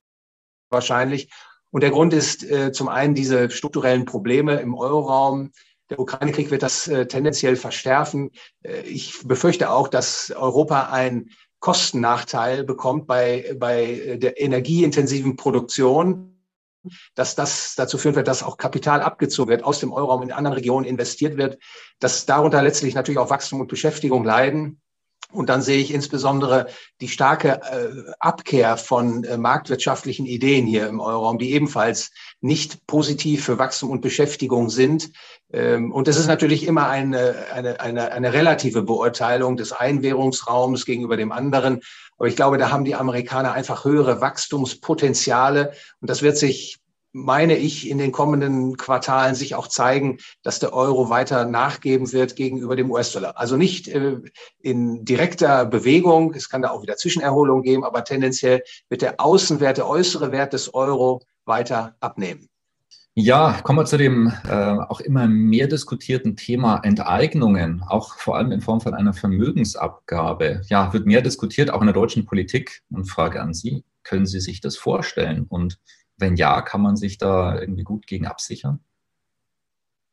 wahrscheinlich. 0.68 1.30
Und 1.70 1.82
der 1.82 1.90
Grund 1.90 2.12
ist 2.12 2.44
äh, 2.44 2.70
zum 2.70 2.88
einen 2.88 3.14
diese 3.14 3.50
strukturellen 3.50 4.04
Probleme 4.04 4.60
im 4.60 4.74
Euroraum. 4.74 5.52
Der 5.88 6.00
Ukraine-Krieg 6.00 6.50
wird 6.50 6.62
das 6.62 6.86
äh, 6.86 7.06
tendenziell 7.06 7.56
verstärken. 7.56 8.30
Äh, 8.62 8.82
ich 8.82 9.26
befürchte 9.26 9.70
auch, 9.70 9.88
dass 9.88 10.30
Europa 10.30 10.90
einen 10.90 11.30
Kostennachteil 11.60 12.64
bekommt 12.64 13.06
bei, 13.06 13.54
bei 13.58 14.18
der 14.20 14.38
energieintensiven 14.38 15.36
Produktion 15.36 16.31
dass 17.14 17.34
das 17.34 17.74
dazu 17.76 17.96
führen 17.96 18.14
wird, 18.16 18.28
dass 18.28 18.42
auch 18.42 18.56
Kapital 18.56 19.00
abgezogen 19.00 19.50
wird, 19.50 19.64
aus 19.64 19.80
dem 19.80 19.92
Euroraum 19.92 20.22
in 20.22 20.32
anderen 20.32 20.54
Regionen 20.54 20.84
investiert 20.84 21.36
wird, 21.36 21.58
dass 21.98 22.26
darunter 22.26 22.62
letztlich 22.62 22.94
natürlich 22.94 23.18
auch 23.18 23.30
Wachstum 23.30 23.60
und 23.60 23.68
Beschäftigung 23.68 24.24
leiden. 24.24 24.81
Und 25.32 25.48
dann 25.48 25.62
sehe 25.62 25.78
ich 25.78 25.92
insbesondere 25.92 26.66
die 27.00 27.08
starke 27.08 27.60
äh, 27.62 28.12
Abkehr 28.20 28.76
von 28.76 29.24
äh, 29.24 29.36
marktwirtschaftlichen 29.36 30.26
Ideen 30.26 30.66
hier 30.66 30.88
im 30.88 31.00
Euroraum, 31.00 31.38
die 31.38 31.52
ebenfalls 31.52 32.10
nicht 32.40 32.86
positiv 32.86 33.44
für 33.44 33.58
Wachstum 33.58 33.90
und 33.90 34.02
Beschäftigung 34.02 34.68
sind. 34.68 35.10
Ähm, 35.52 35.92
und 35.92 36.08
es 36.08 36.16
ist 36.18 36.26
natürlich 36.26 36.66
immer 36.66 36.88
eine, 36.88 37.46
eine, 37.52 37.80
eine, 37.80 38.12
eine 38.12 38.32
relative 38.32 38.82
Beurteilung 38.82 39.56
des 39.56 39.72
Einwährungsraums 39.72 40.84
gegenüber 40.84 41.16
dem 41.16 41.32
anderen. 41.32 41.80
Aber 42.18 42.28
ich 42.28 42.36
glaube, 42.36 42.58
da 42.58 42.70
haben 42.70 42.84
die 42.84 42.94
Amerikaner 42.94 43.52
einfach 43.52 43.84
höhere 43.84 44.20
Wachstumspotenziale. 44.20 45.72
Und 46.00 46.10
das 46.10 46.22
wird 46.22 46.36
sich 46.36 46.81
meine 47.12 47.56
ich, 47.56 47.88
in 47.88 47.98
den 47.98 48.12
kommenden 48.12 48.76
Quartalen 48.76 49.34
sich 49.34 49.54
auch 49.54 49.68
zeigen, 49.68 50.18
dass 50.42 50.58
der 50.58 50.72
Euro 50.72 51.10
weiter 51.10 51.44
nachgeben 51.44 52.12
wird 52.12 52.36
gegenüber 52.36 52.76
dem 52.76 52.90
US-Dollar. 52.90 53.36
Also 53.36 53.56
nicht 53.56 53.88
äh, 53.88 54.16
in 54.60 55.04
direkter 55.04 55.66
Bewegung, 55.66 56.34
es 56.34 56.48
kann 56.48 56.62
da 56.62 56.70
auch 56.70 56.82
wieder 56.82 56.96
Zwischenerholung 56.96 57.62
geben, 57.62 57.84
aber 57.84 58.04
tendenziell 58.04 58.62
wird 58.88 59.02
der 59.02 59.20
Außenwert, 59.20 59.76
der 59.76 59.88
äußere 59.88 60.32
Wert 60.32 60.52
des 60.52 60.72
Euro 60.74 61.22
weiter 61.44 61.96
abnehmen. 62.00 62.48
Ja, 63.14 63.60
kommen 63.62 63.78
wir 63.78 63.84
zu 63.84 63.98
dem 63.98 64.32
äh, 64.48 64.54
auch 64.54 65.00
immer 65.00 65.26
mehr 65.26 65.66
diskutierten 65.66 66.34
Thema 66.34 66.80
Enteignungen, 66.82 67.82
auch 67.86 68.16
vor 68.16 68.38
allem 68.38 68.52
in 68.52 68.62
Form 68.62 68.80
von 68.80 68.94
einer 68.94 69.12
Vermögensabgabe. 69.12 70.62
Ja, 70.68 70.94
wird 70.94 71.04
mehr 71.04 71.20
diskutiert, 71.20 71.70
auch 71.70 71.82
in 71.82 71.88
der 71.88 71.94
deutschen 71.94 72.24
Politik. 72.24 72.80
Und 72.90 73.04
Frage 73.04 73.42
an 73.42 73.52
Sie, 73.52 73.84
können 74.02 74.24
Sie 74.24 74.40
sich 74.40 74.62
das 74.62 74.78
vorstellen? 74.78 75.44
Und 75.46 75.78
wenn 76.16 76.36
ja, 76.36 76.62
kann 76.62 76.82
man 76.82 76.96
sich 76.96 77.18
da 77.18 77.58
irgendwie 77.58 77.84
gut 77.84 78.06
gegen 78.06 78.26
absichern? 78.26 78.80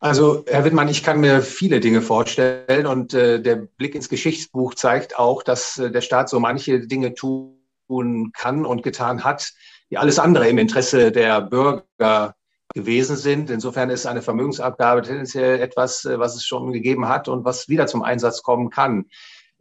Also, 0.02 0.46
Herr 0.48 0.64
Wittmann, 0.64 0.88
ich 0.88 1.04
kann 1.04 1.20
mir 1.20 1.42
viele 1.42 1.82
Dinge 1.82 2.02
vorstellen 2.02 2.86
und 2.86 3.14
äh, 3.14 3.42
der 3.42 3.58
Blick 3.58 3.96
ins 3.96 4.08
Geschichtsbuch 4.08 4.76
zeigt 4.76 5.20
auch, 5.20 5.44
dass 5.44 5.78
äh, 5.78 5.92
der 5.92 6.00
Staat 6.00 6.30
so 6.30 6.40
manche 6.40 6.80
Dinge 6.80 7.14
tun 7.14 8.32
kann 8.34 8.66
und 8.66 8.82
getan 8.82 9.26
hat, 9.26 9.52
die 9.90 9.98
alles 9.98 10.18
andere 10.18 10.48
im 10.48 10.58
Interesse 10.58 11.12
der 11.12 11.42
Bürger 11.42 12.36
gewesen 12.74 13.18
sind. 13.18 13.50
Insofern 13.50 13.90
ist 13.90 14.06
eine 14.06 14.22
Vermögensabgabe 14.22 15.02
tendenziell 15.02 15.60
etwas, 15.60 16.06
äh, 16.06 16.18
was 16.18 16.36
es 16.36 16.46
schon 16.46 16.72
gegeben 16.72 17.10
hat 17.10 17.28
und 17.28 17.44
was 17.44 17.68
wieder 17.68 17.88
zum 17.88 18.02
Einsatz 18.02 18.42
kommen 18.42 18.70
kann. 18.70 19.08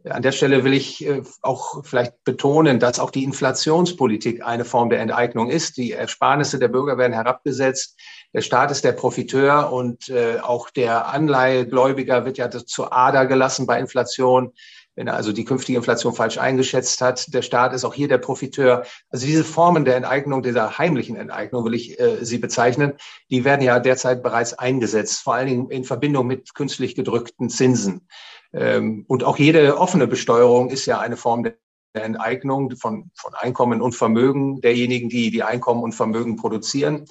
An 0.05 0.21
der 0.21 0.31
Stelle 0.31 0.63
will 0.63 0.73
ich 0.73 1.05
äh, 1.05 1.21
auch 1.41 1.83
vielleicht 1.83 2.23
betonen, 2.23 2.79
dass 2.79 2.99
auch 2.99 3.11
die 3.11 3.25
Inflationspolitik 3.25 4.45
eine 4.45 4.63
Form 4.63 4.89
der 4.89 5.01
Enteignung 5.01 5.49
ist. 5.49 5.75
Die 5.75 5.91
Ersparnisse 5.91 6.57
der 6.57 6.69
Bürger 6.69 6.97
werden 6.97 7.13
herabgesetzt. 7.13 7.99
Der 8.33 8.41
Staat 8.41 8.71
ist 8.71 8.85
der 8.85 8.93
Profiteur 8.93 9.73
und 9.73 10.07
äh, 10.07 10.39
auch 10.39 10.69
der 10.69 11.07
Anleihegläubiger 11.07 12.23
wird 12.23 12.37
ja 12.37 12.49
zur 12.49 12.93
Ader 12.93 13.25
gelassen 13.25 13.67
bei 13.67 13.79
Inflation 13.79 14.53
wenn 14.99 15.07
er 15.07 15.15
also 15.15 15.31
die 15.31 15.45
künftige 15.45 15.77
Inflation 15.77 16.13
falsch 16.13 16.37
eingeschätzt 16.37 16.99
hat. 16.99 17.33
Der 17.33 17.41
Staat 17.41 17.73
ist 17.73 17.85
auch 17.85 17.93
hier 17.93 18.09
der 18.09 18.17
Profiteur. 18.17 18.83
Also 19.09 19.25
diese 19.25 19.45
Formen 19.45 19.85
der 19.85 19.95
Enteignung, 19.95 20.43
dieser 20.43 20.77
heimlichen 20.77 21.15
Enteignung, 21.15 21.63
will 21.63 21.73
ich 21.73 21.97
äh, 22.01 22.17
sie 22.25 22.37
bezeichnen, 22.37 22.93
die 23.29 23.45
werden 23.45 23.61
ja 23.61 23.79
derzeit 23.79 24.21
bereits 24.21 24.55
eingesetzt, 24.55 25.21
vor 25.21 25.35
allen 25.35 25.47
Dingen 25.47 25.71
in 25.71 25.85
Verbindung 25.85 26.27
mit 26.27 26.53
künstlich 26.53 26.95
gedrückten 26.95 27.49
Zinsen. 27.49 28.09
Ähm, 28.53 29.05
und 29.07 29.23
auch 29.23 29.37
jede 29.37 29.77
offene 29.77 30.07
Besteuerung 30.07 30.69
ist 30.69 30.85
ja 30.85 30.99
eine 30.99 31.17
Form 31.17 31.43
der 31.43 31.55
Enteignung 31.93 32.75
von, 32.75 33.11
von 33.15 33.33
Einkommen 33.33 33.81
und 33.81 33.95
Vermögen 33.95 34.61
derjenigen, 34.61 35.09
die 35.09 35.31
die 35.31 35.43
Einkommen 35.43 35.83
und 35.83 35.93
Vermögen 35.93 36.35
produzieren. 36.35 37.05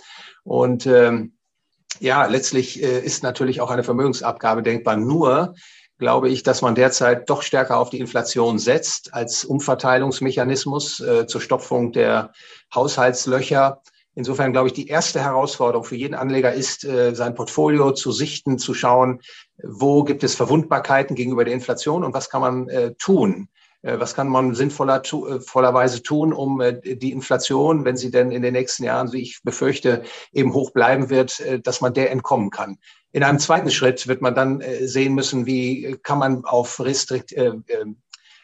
Und 0.44 0.86
ähm, 0.86 1.34
ja, 2.00 2.26
letztlich 2.26 2.82
äh, 2.82 3.00
ist 3.00 3.22
natürlich 3.22 3.60
auch 3.60 3.70
eine 3.70 3.84
Vermögensabgabe 3.84 4.62
denkbar. 4.62 4.96
Nur 4.96 5.54
glaube 5.98 6.28
ich, 6.28 6.44
dass 6.44 6.62
man 6.62 6.74
derzeit 6.74 7.28
doch 7.28 7.42
stärker 7.42 7.78
auf 7.78 7.90
die 7.90 7.98
Inflation 7.98 8.58
setzt 8.58 9.14
als 9.14 9.44
Umverteilungsmechanismus 9.44 11.00
äh, 11.00 11.26
zur 11.26 11.40
Stopfung 11.40 11.92
der 11.92 12.32
Haushaltslöcher. 12.72 13.82
Insofern 14.18 14.50
glaube 14.50 14.66
ich, 14.66 14.72
die 14.72 14.88
erste 14.88 15.22
Herausforderung 15.22 15.84
für 15.84 15.94
jeden 15.94 16.16
Anleger 16.16 16.52
ist, 16.52 16.84
äh, 16.84 17.14
sein 17.14 17.36
Portfolio 17.36 17.92
zu 17.92 18.10
sichten, 18.10 18.58
zu 18.58 18.74
schauen, 18.74 19.20
wo 19.62 20.02
gibt 20.02 20.24
es 20.24 20.34
Verwundbarkeiten 20.34 21.14
gegenüber 21.14 21.44
der 21.44 21.54
Inflation 21.54 22.02
und 22.02 22.14
was 22.14 22.28
kann 22.28 22.40
man 22.40 22.68
äh, 22.68 22.94
tun. 22.94 23.48
Äh, 23.82 24.00
was 24.00 24.16
kann 24.16 24.26
man 24.26 24.56
sinnvoller, 24.56 25.02
äh, 25.04 25.38
vollerweise 25.38 26.02
tun, 26.02 26.32
um 26.32 26.60
die 26.82 27.12
Inflation, 27.12 27.84
wenn 27.84 27.96
sie 27.96 28.10
denn 28.10 28.32
in 28.32 28.42
den 28.42 28.54
nächsten 28.54 28.82
Jahren, 28.82 29.12
wie 29.12 29.22
ich 29.22 29.40
befürchte, 29.44 30.02
eben 30.32 30.52
hoch 30.52 30.72
bleiben 30.72 31.10
wird, 31.10 31.40
dass 31.64 31.80
man 31.80 31.94
der 31.94 32.10
entkommen 32.10 32.50
kann. 32.50 32.78
In 33.12 33.22
einem 33.22 33.38
zweiten 33.38 33.70
Schritt 33.70 34.08
wird 34.08 34.20
man 34.20 34.34
dann 34.34 34.64
sehen 34.80 35.14
müssen, 35.14 35.46
wie 35.46 35.96
kann 36.02 36.18
man 36.18 36.44
auf 36.44 36.80
restrikt, 36.80 37.32
äh, 37.34 37.52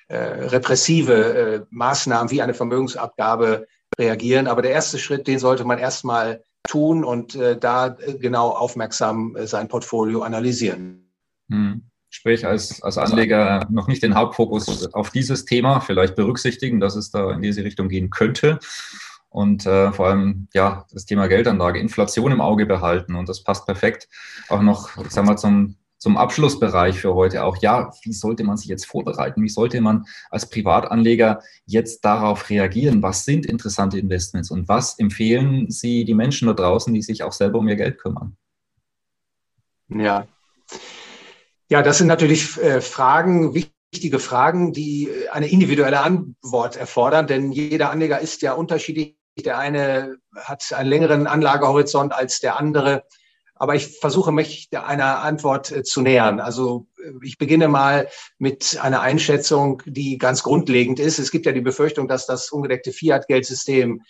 äh, 0.07 0.17
repressive 0.17 1.67
Maßnahmen 1.71 2.31
wie 2.31 2.43
eine 2.43 2.55
Vermögensabgabe 2.55 3.67
reagieren. 3.99 4.47
Aber 4.47 4.63
der 4.63 4.73
erste 4.73 4.99
Schritt, 4.99 5.27
den 5.27 5.39
sollte 5.39 5.65
man 5.65 5.79
erstmal 5.79 6.43
tun 6.67 7.05
und 7.05 7.39
da 7.61 7.97
genau 8.21 8.51
aufmerksam 8.51 9.37
sein 9.45 9.69
Portfolio 9.69 10.23
analysieren. 10.23 11.11
Hm 11.51 11.83
sprich 12.15 12.47
als, 12.47 12.81
als 12.81 12.97
Anleger 12.97 13.67
noch 13.71 13.89
nicht 13.89 14.05
den 14.05 14.15
Hauptfokus 14.15 14.95
auf 14.95 15.11
dieses 15.11 15.47
Thema 15.47 15.81
vielleicht 15.81 16.15
berücksichtigen, 16.15 16.79
dass 16.79 16.95
es 16.95 17.11
da 17.11 17.33
in 17.33 17.43
diese 17.43 17.65
Richtung 17.65 17.89
gehen 17.89 18.11
könnte. 18.11 18.61
Und 19.31 19.67
äh, 19.67 19.91
vor 19.91 20.07
allem 20.07 20.47
ja 20.55 20.87
das 20.93 21.07
Thema 21.07 21.27
Geldanlage, 21.27 21.81
Inflation 21.81 22.31
im 22.31 22.41
Auge 22.41 22.67
behalten. 22.67 23.17
Und 23.17 23.29
das 23.29 23.43
passt 23.43 23.67
perfekt 23.67 24.09
auch 24.49 24.63
noch, 24.63 24.97
ich 25.05 25.11
sag 25.11 25.25
mal, 25.25 25.37
zum, 25.37 25.75
zum 26.05 26.19
Abschlussbereich 26.19 27.01
für 27.01 27.15
heute 27.15 27.45
auch. 27.45 27.57
Ja, 27.63 27.91
wie 28.03 28.13
sollte 28.13 28.45
man 28.45 28.59
sich 28.59 28.69
jetzt 28.69 28.85
vorbereiten? 28.85 29.43
Wie 29.43 29.49
sollte 29.49 29.81
man 29.81 30.05
als 30.29 30.51
Privatanleger 30.51 31.41
jetzt 31.65 32.05
darauf 32.05 32.51
reagieren? 32.51 33.03
Was 33.03 33.25
sind 33.25 33.47
interessante 33.47 33.99
Investments 33.99 34.51
und 34.51 34.69
was 34.69 34.99
empfehlen 34.99 35.71
Sie 35.71 36.05
die 36.05 36.13
Menschen 36.13 36.47
da 36.47 36.53
draußen, 36.53 36.93
die 36.93 37.01
sich 37.01 37.23
auch 37.23 37.33
selber 37.33 37.59
um 37.59 37.69
ihr 37.69 37.77
Geld 37.77 37.97
kümmern? 37.97 38.37
Ja, 39.89 40.27
ja, 41.71 41.81
das 41.81 41.97
sind 41.97 42.09
natürlich 42.09 42.61
äh, 42.61 42.83
Fragen, 42.83 43.55
wichtige 43.55 44.19
Fragen, 44.19 44.75
die 44.75 45.09
eine 45.33 45.49
individuelle 45.49 46.01
Antwort 46.01 46.77
erfordern, 46.77 47.27
denn 47.27 47.51
jeder 47.51 47.91
Anleger 47.91 48.21
ist 48.21 48.43
ja 48.43 48.53
unterschiedlich. 48.53 49.17
Der 49.39 49.59
eine 49.59 50.19
hat 50.37 50.71
einen 50.75 50.91
längeren 50.91 51.27
Anlagehorizont 51.27 52.13
als 52.13 52.41
der 52.41 52.59
andere. 52.61 53.05
Aber 53.65 53.77
ich 53.77 53.99
versuche 53.99 54.31
mich 54.31 54.69
einer 54.73 55.23
Antwort 55.23 55.73
äh, 55.73 55.83
zu 55.83 56.03
nähern. 56.03 56.39
Also 56.39 56.87
ich 57.23 57.39
beginne 57.39 57.67
mal 57.67 58.11
mit 58.37 58.79
einer 58.79 59.01
Einschätzung, 59.01 59.83
die 59.87 60.19
ganz 60.19 60.43
grundlegend 60.43 61.01
ist. 61.01 61.19
Es 61.19 61.31
gibt 61.31 61.47
ja 61.47 61.53
die 61.53 61.63
Befürchtung, 61.63 62.07
dass 62.07 62.27
das 62.27 62.53
ungedeckte 62.53 62.93
Fiat-Geldsystem 62.93 64.03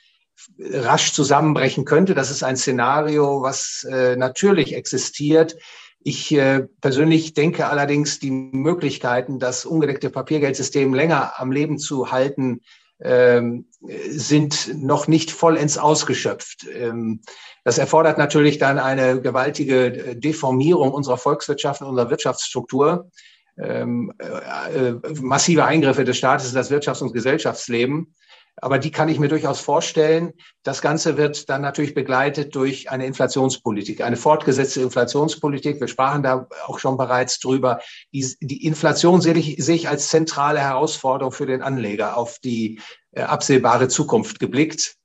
rasch 0.58 1.12
zusammenbrechen 1.12 1.84
könnte. 1.84 2.16
Das 2.16 2.32
ist 2.32 2.42
ein 2.42 2.56
Szenario, 2.56 3.42
was 3.42 3.86
äh, 3.88 4.16
natürlich 4.16 4.74
existiert. 4.74 5.56
Ich 6.00 6.34
äh, 6.34 6.66
persönlich 6.80 7.34
denke 7.34 7.68
allerdings, 7.68 8.18
die 8.18 8.32
Möglichkeiten, 8.32 9.38
das 9.38 9.64
ungedeckte 9.64 10.10
Papiergeldsystem 10.10 10.94
länger 10.94 11.34
am 11.38 11.52
Leben 11.52 11.78
zu 11.78 12.10
halten, 12.10 12.62
ähm, 13.00 13.66
sind 14.08 14.82
noch 14.82 15.08
nicht 15.08 15.30
vollends 15.30 15.78
ausgeschöpft. 15.78 16.66
Ähm, 16.72 17.20
das 17.64 17.78
erfordert 17.78 18.18
natürlich 18.18 18.58
dann 18.58 18.78
eine 18.78 19.20
gewaltige 19.20 20.16
Deformierung 20.16 20.92
unserer 20.92 21.16
Volkswirtschaft 21.16 21.80
und 21.80 21.88
unserer 21.88 22.10
Wirtschaftsstruktur, 22.10 23.10
ähm, 23.56 24.12
äh, 24.18 24.88
äh, 24.88 25.00
massive 25.20 25.64
Eingriffe 25.64 26.04
des 26.04 26.18
Staates 26.18 26.48
in 26.48 26.54
das 26.54 26.70
Wirtschafts- 26.70 27.02
und 27.02 27.12
Gesellschaftsleben. 27.12 28.14
Aber 28.56 28.78
die 28.78 28.90
kann 28.90 29.08
ich 29.08 29.18
mir 29.18 29.28
durchaus 29.28 29.60
vorstellen. 29.60 30.32
Das 30.62 30.80
Ganze 30.80 31.16
wird 31.16 31.50
dann 31.50 31.62
natürlich 31.62 31.94
begleitet 31.94 32.54
durch 32.54 32.90
eine 32.90 33.04
Inflationspolitik, 33.06 34.00
eine 34.00 34.16
fortgesetzte 34.16 34.80
Inflationspolitik. 34.80 35.80
Wir 35.80 35.88
sprachen 35.88 36.22
da 36.22 36.46
auch 36.66 36.78
schon 36.78 36.96
bereits 36.96 37.40
drüber. 37.40 37.80
Die, 38.12 38.34
die 38.40 38.64
Inflation 38.64 39.20
sehe 39.20 39.34
ich, 39.34 39.56
sehe 39.62 39.74
ich 39.74 39.88
als 39.88 40.08
zentrale 40.08 40.60
Herausforderung 40.60 41.32
für 41.32 41.46
den 41.46 41.62
Anleger 41.62 42.16
auf 42.16 42.38
die 42.38 42.80
äh, 43.12 43.22
absehbare 43.22 43.88
Zukunft 43.88 44.38
geblickt. 44.38 44.96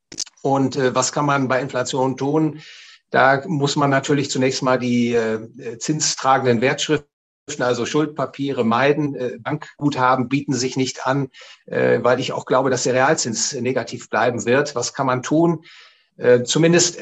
Und 0.41 0.75
äh, 0.75 0.93
was 0.93 1.11
kann 1.11 1.25
man 1.25 1.47
bei 1.47 1.59
Inflation 1.59 2.17
tun? 2.17 2.61
Da 3.09 3.43
muss 3.47 3.75
man 3.75 3.89
natürlich 3.89 4.29
zunächst 4.29 4.61
mal 4.61 4.77
die 4.77 5.15
äh, 5.15 5.77
zinstragenden 5.79 6.61
Wertschriften 6.61 7.09
also 7.57 7.85
Schuldpapiere 7.85 8.63
meiden. 8.63 9.15
Äh, 9.15 9.37
Bankguthaben 9.39 10.29
bieten 10.29 10.53
sich 10.53 10.77
nicht 10.77 11.07
an, 11.07 11.29
äh, 11.65 11.99
weil 12.03 12.19
ich 12.19 12.31
auch 12.31 12.45
glaube, 12.45 12.69
dass 12.69 12.83
der 12.83 12.93
Realzins 12.93 13.53
negativ 13.53 14.09
bleiben 14.09 14.45
wird. 14.45 14.75
Was 14.75 14.93
kann 14.93 15.07
man 15.07 15.23
tun? 15.23 15.63
Äh, 16.17 16.43
zumindest 16.43 16.99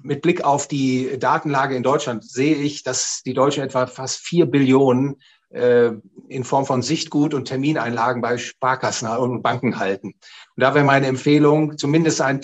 mit 0.00 0.22
Blick 0.22 0.44
auf 0.44 0.68
die 0.68 1.18
Datenlage 1.18 1.74
in 1.74 1.82
Deutschland 1.82 2.24
sehe 2.24 2.54
ich, 2.56 2.82
dass 2.82 3.22
die 3.24 3.34
Deutschen 3.34 3.64
etwa 3.64 3.86
fast 3.86 4.18
vier 4.20 4.46
Billionen 4.46 5.16
in 5.50 6.44
Form 6.44 6.66
von 6.66 6.82
Sichtgut 6.82 7.32
und 7.32 7.46
Termineinlagen 7.46 8.20
bei 8.20 8.36
Sparkassen 8.36 9.08
und 9.08 9.42
Banken 9.42 9.78
halten. 9.78 10.08
Und 10.08 10.60
da 10.62 10.74
wäre 10.74 10.84
meine 10.84 11.06
Empfehlung, 11.06 11.78
zumindest 11.78 12.20
ein 12.20 12.42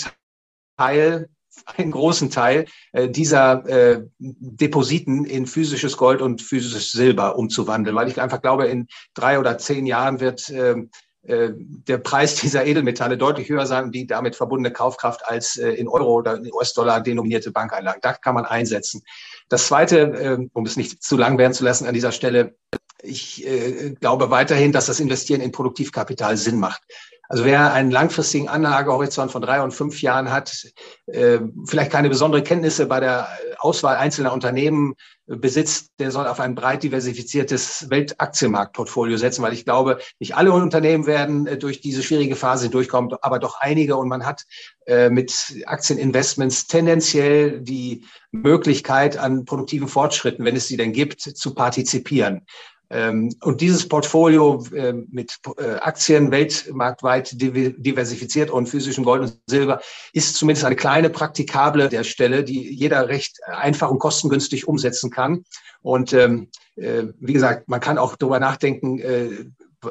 Teil 0.78 1.28
einen 1.76 1.90
großen 1.90 2.30
Teil 2.30 2.66
äh, 2.92 3.08
dieser 3.08 3.66
äh, 3.66 4.02
Depositen 4.18 5.24
in 5.24 5.46
physisches 5.46 5.96
Gold 5.96 6.22
und 6.22 6.42
physisches 6.42 6.92
Silber 6.92 7.36
umzuwandeln, 7.36 7.96
weil 7.96 8.08
ich 8.08 8.20
einfach 8.20 8.42
glaube, 8.42 8.66
in 8.66 8.88
drei 9.14 9.38
oder 9.38 9.58
zehn 9.58 9.86
Jahren 9.86 10.20
wird 10.20 10.50
ähm, 10.50 10.90
äh, 11.26 11.50
der 11.54 11.98
Preis 11.98 12.34
dieser 12.42 12.66
Edelmetalle 12.66 13.16
deutlich 13.16 13.48
höher 13.48 13.66
sein 13.66 13.84
und 13.84 13.94
die 13.94 14.06
damit 14.06 14.36
verbundene 14.36 14.72
Kaufkraft 14.72 15.26
als 15.26 15.56
äh, 15.56 15.70
in 15.70 15.88
Euro 15.88 16.14
oder 16.14 16.36
in 16.36 16.52
US-Dollar 16.52 17.00
denominierte 17.00 17.50
Bankeinlagen. 17.50 18.00
Da 18.02 18.12
kann 18.12 18.34
man 18.34 18.44
einsetzen. 18.44 19.02
Das 19.48 19.66
Zweite, 19.66 19.98
äh, 20.00 20.48
um 20.52 20.66
es 20.66 20.76
nicht 20.76 21.02
zu 21.02 21.16
lang 21.16 21.38
werden 21.38 21.54
zu 21.54 21.64
lassen 21.64 21.86
an 21.86 21.94
dieser 21.94 22.12
Stelle, 22.12 22.56
ich 23.02 23.46
äh, 23.46 23.94
glaube 24.00 24.30
weiterhin, 24.30 24.72
dass 24.72 24.86
das 24.86 25.00
Investieren 25.00 25.40
in 25.40 25.52
Produktivkapital 25.52 26.36
Sinn 26.36 26.58
macht. 26.58 26.82
Also 27.28 27.44
wer 27.44 27.72
einen 27.72 27.90
langfristigen 27.90 28.48
Anlagehorizont 28.48 29.32
von 29.32 29.42
drei 29.42 29.62
und 29.62 29.72
fünf 29.72 30.02
Jahren 30.02 30.30
hat, 30.30 30.66
äh, 31.06 31.38
vielleicht 31.66 31.90
keine 31.90 32.08
besondere 32.08 32.42
Kenntnisse 32.42 32.86
bei 32.86 33.00
der 33.00 33.28
Auswahl 33.58 33.96
einzelner 33.96 34.32
Unternehmen 34.32 34.94
besitzt, 35.26 35.92
der 35.98 36.10
soll 36.10 36.26
auf 36.26 36.38
ein 36.38 36.54
breit 36.54 36.82
diversifiziertes 36.82 37.88
Weltaktienmarktportfolio 37.88 39.16
setzen, 39.16 39.42
weil 39.42 39.54
ich 39.54 39.64
glaube, 39.64 39.98
nicht 40.18 40.36
alle 40.36 40.52
Unternehmen 40.52 41.06
werden 41.06 41.46
äh, 41.46 41.56
durch 41.56 41.80
diese 41.80 42.02
schwierige 42.02 42.36
Phase 42.36 42.68
durchkommen, 42.68 43.14
aber 43.22 43.38
doch 43.38 43.58
einige. 43.58 43.96
Und 43.96 44.08
man 44.08 44.26
hat 44.26 44.44
äh, 44.86 45.08
mit 45.08 45.62
Aktieninvestments 45.64 46.66
tendenziell 46.66 47.60
die 47.60 48.04
Möglichkeit, 48.32 49.16
an 49.16 49.46
produktiven 49.46 49.88
Fortschritten, 49.88 50.44
wenn 50.44 50.56
es 50.56 50.68
sie 50.68 50.76
denn 50.76 50.92
gibt, 50.92 51.22
zu 51.22 51.54
partizipieren. 51.54 52.42
Ähm, 52.90 53.34
und 53.42 53.60
dieses 53.60 53.88
Portfolio 53.88 54.64
ähm, 54.74 55.08
mit 55.10 55.38
äh, 55.58 55.76
Aktien 55.76 56.30
weltmarktweit 56.30 57.30
diversifiziert 57.40 58.50
und 58.50 58.68
physischem 58.68 59.04
Gold 59.04 59.22
und 59.22 59.38
Silber 59.46 59.80
ist 60.12 60.36
zumindest 60.36 60.66
eine 60.66 60.76
kleine 60.76 61.10
praktikable 61.10 61.88
der 61.88 62.04
Stelle, 62.04 62.44
die 62.44 62.74
jeder 62.74 63.08
recht 63.08 63.38
einfach 63.44 63.90
und 63.90 63.98
kostengünstig 63.98 64.68
umsetzen 64.68 65.10
kann. 65.10 65.44
Und 65.82 66.12
ähm, 66.12 66.48
äh, 66.76 67.04
wie 67.18 67.32
gesagt, 67.32 67.68
man 67.68 67.80
kann 67.80 67.98
auch 67.98 68.16
darüber 68.16 68.38
nachdenken, 68.38 68.98
äh, 68.98 69.28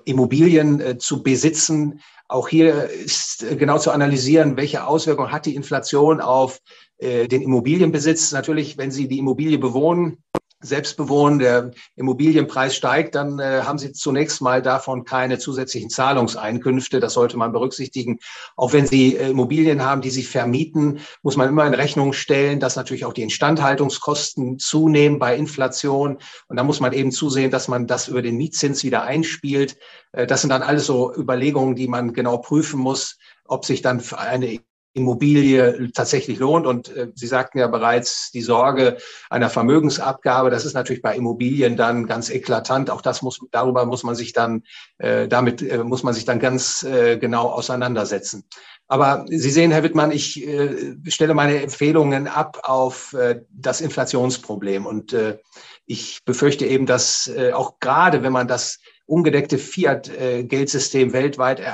Immobilien 0.06 1.00
zu 1.00 1.22
besitzen. 1.22 2.02
Auch 2.28 2.48
hier 2.48 2.90
ist 2.90 3.46
genau 3.60 3.78
zu 3.78 3.92
analysieren, 3.92 4.58
welche 4.58 4.88
Auswirkungen 4.88 5.32
hat 5.32 5.46
die 5.46 5.54
Inflation 5.54 6.20
auf 6.20 6.62
den 7.00 7.44
Immobilienbesitz. 7.44 8.32
Natürlich, 8.32 8.80
wenn 8.80 8.90
Sie 8.90 9.08
die 9.08 9.20
Immobilie 9.20 9.60
bewohnen, 9.60 10.18
selbst 10.64 10.98
bewohnen, 10.98 11.40
der 11.40 11.72
Immobilienpreis 11.96 12.76
steigt, 12.76 13.16
dann 13.16 13.40
äh, 13.40 13.62
haben 13.64 13.78
Sie 13.78 13.92
zunächst 13.92 14.42
mal 14.42 14.62
davon 14.62 15.04
keine 15.04 15.38
zusätzlichen 15.38 15.90
Zahlungseinkünfte. 15.90 17.00
Das 17.00 17.14
sollte 17.14 17.38
man 17.38 17.52
berücksichtigen. 17.52 18.20
Auch 18.56 18.74
wenn 18.74 18.88
Sie 18.88 19.16
äh, 19.16 19.30
Immobilien 19.30 19.84
haben, 19.84 20.02
die 20.02 20.10
Sie 20.10 20.24
vermieten, 20.24 21.00
muss 21.22 21.38
man 21.38 21.50
immer 21.50 21.68
in 21.68 21.74
Rechnung 21.74 22.14
stellen, 22.14 22.60
dass 22.60 22.76
natürlich 22.76 23.06
auch 23.06 23.14
die 23.14 23.24
Instandhaltungskosten 23.24 24.58
zunehmen 24.58 25.20
bei 25.20 25.36
Inflation. 25.36 26.18
Und 26.48 26.58
da 26.58 26.64
muss 26.64 26.80
man 26.80 26.94
eben 26.94 27.12
zusehen, 27.12 27.52
dass 27.52 27.68
man 27.68 27.86
das 27.86 28.08
über 28.08 28.22
den 28.22 28.38
Mietzins 28.38 28.84
wieder 28.84 29.04
einspielt. 29.04 29.78
Äh, 30.14 30.26
das 30.26 30.42
sind 30.42 30.50
dann 30.50 30.64
alles 30.64 30.86
so 30.86 31.14
Überlegungen, 31.14 31.76
die 31.76 31.88
man 31.88 32.14
genau 32.14 32.38
prüfen 32.38 32.80
muss, 32.80 33.18
ob 33.46 33.66
sich 33.66 33.82
dann 33.82 34.02
eine 34.18 34.60
Immobilie 34.94 35.92
tatsächlich 35.94 36.40
lohnt. 36.40 36.68
Und 36.68 36.90
äh, 36.96 37.10
Sie 37.16 37.28
sagten 37.28 37.58
ja 37.58 37.68
bereits, 37.68 38.32
die 38.32 38.42
Sorge 38.42 38.98
einer 39.30 39.50
Vermögensabgabe, 39.50 40.50
das 40.50 40.66
ist 40.66 40.74
natürlich 40.74 41.02
bei 41.02 41.16
Immobilien 41.16 41.76
dann 41.78 42.06
ganz 42.06 42.30
eklatant. 42.30 42.90
Auch 42.90 43.02
das 43.02 43.22
muss, 43.22 43.40
darüber 43.52 43.86
muss 43.86 44.04
man 44.04 44.16
sich 44.16 44.34
dann, 44.34 44.64
äh, 44.98 45.28
damit 45.28 45.62
äh, 45.62 45.84
muss 45.84 46.04
man 46.04 46.14
sich 46.14 46.26
dann 46.26 46.40
ganz 46.40 46.84
äh, 46.84 47.18
genau 47.18 47.50
auseinandersetzen. 47.50 48.46
Aber 48.88 49.26
Sie 49.28 49.50
sehen, 49.50 49.72
Herr 49.72 49.84
Wittmann, 49.84 50.12
ich 50.12 50.46
äh, 50.46 50.96
stelle 51.08 51.34
meine 51.34 51.62
Empfehlungen 51.62 52.28
ab 52.28 52.60
auf 52.64 53.14
äh, 53.14 53.42
das 53.50 53.82
Inflationsproblem. 53.82 54.86
Und 54.86 55.14
äh, 55.14 55.40
ich 55.86 56.24
befürchte 56.26 56.66
eben, 56.66 56.86
dass 56.86 57.28
äh, 57.28 57.54
auch 57.54 57.80
gerade 57.80 58.24
wenn 58.24 58.34
man 58.34 58.48
das 58.48 58.80
ungedeckte 59.06 59.58
Fiat-Geldsystem 59.58 61.10
äh, 61.10 61.14
weltweit 61.14 61.60
äh, 61.60 61.66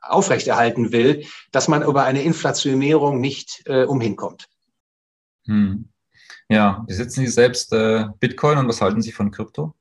aufrechterhalten 0.00 0.92
will, 0.92 1.24
dass 1.50 1.68
man 1.68 1.82
über 1.82 2.04
eine 2.04 2.22
Inflationierung 2.22 3.20
nicht 3.20 3.62
äh, 3.66 3.84
umhinkommt. 3.84 4.48
Hm. 5.46 5.88
Ja, 6.48 6.84
besitzen 6.86 7.20
Sie 7.20 7.32
selbst 7.32 7.72
äh, 7.72 8.06
Bitcoin 8.20 8.58
und 8.58 8.68
was 8.68 8.80
halten 8.80 9.02
Sie 9.02 9.12
von 9.12 9.30
Krypto? 9.30 9.74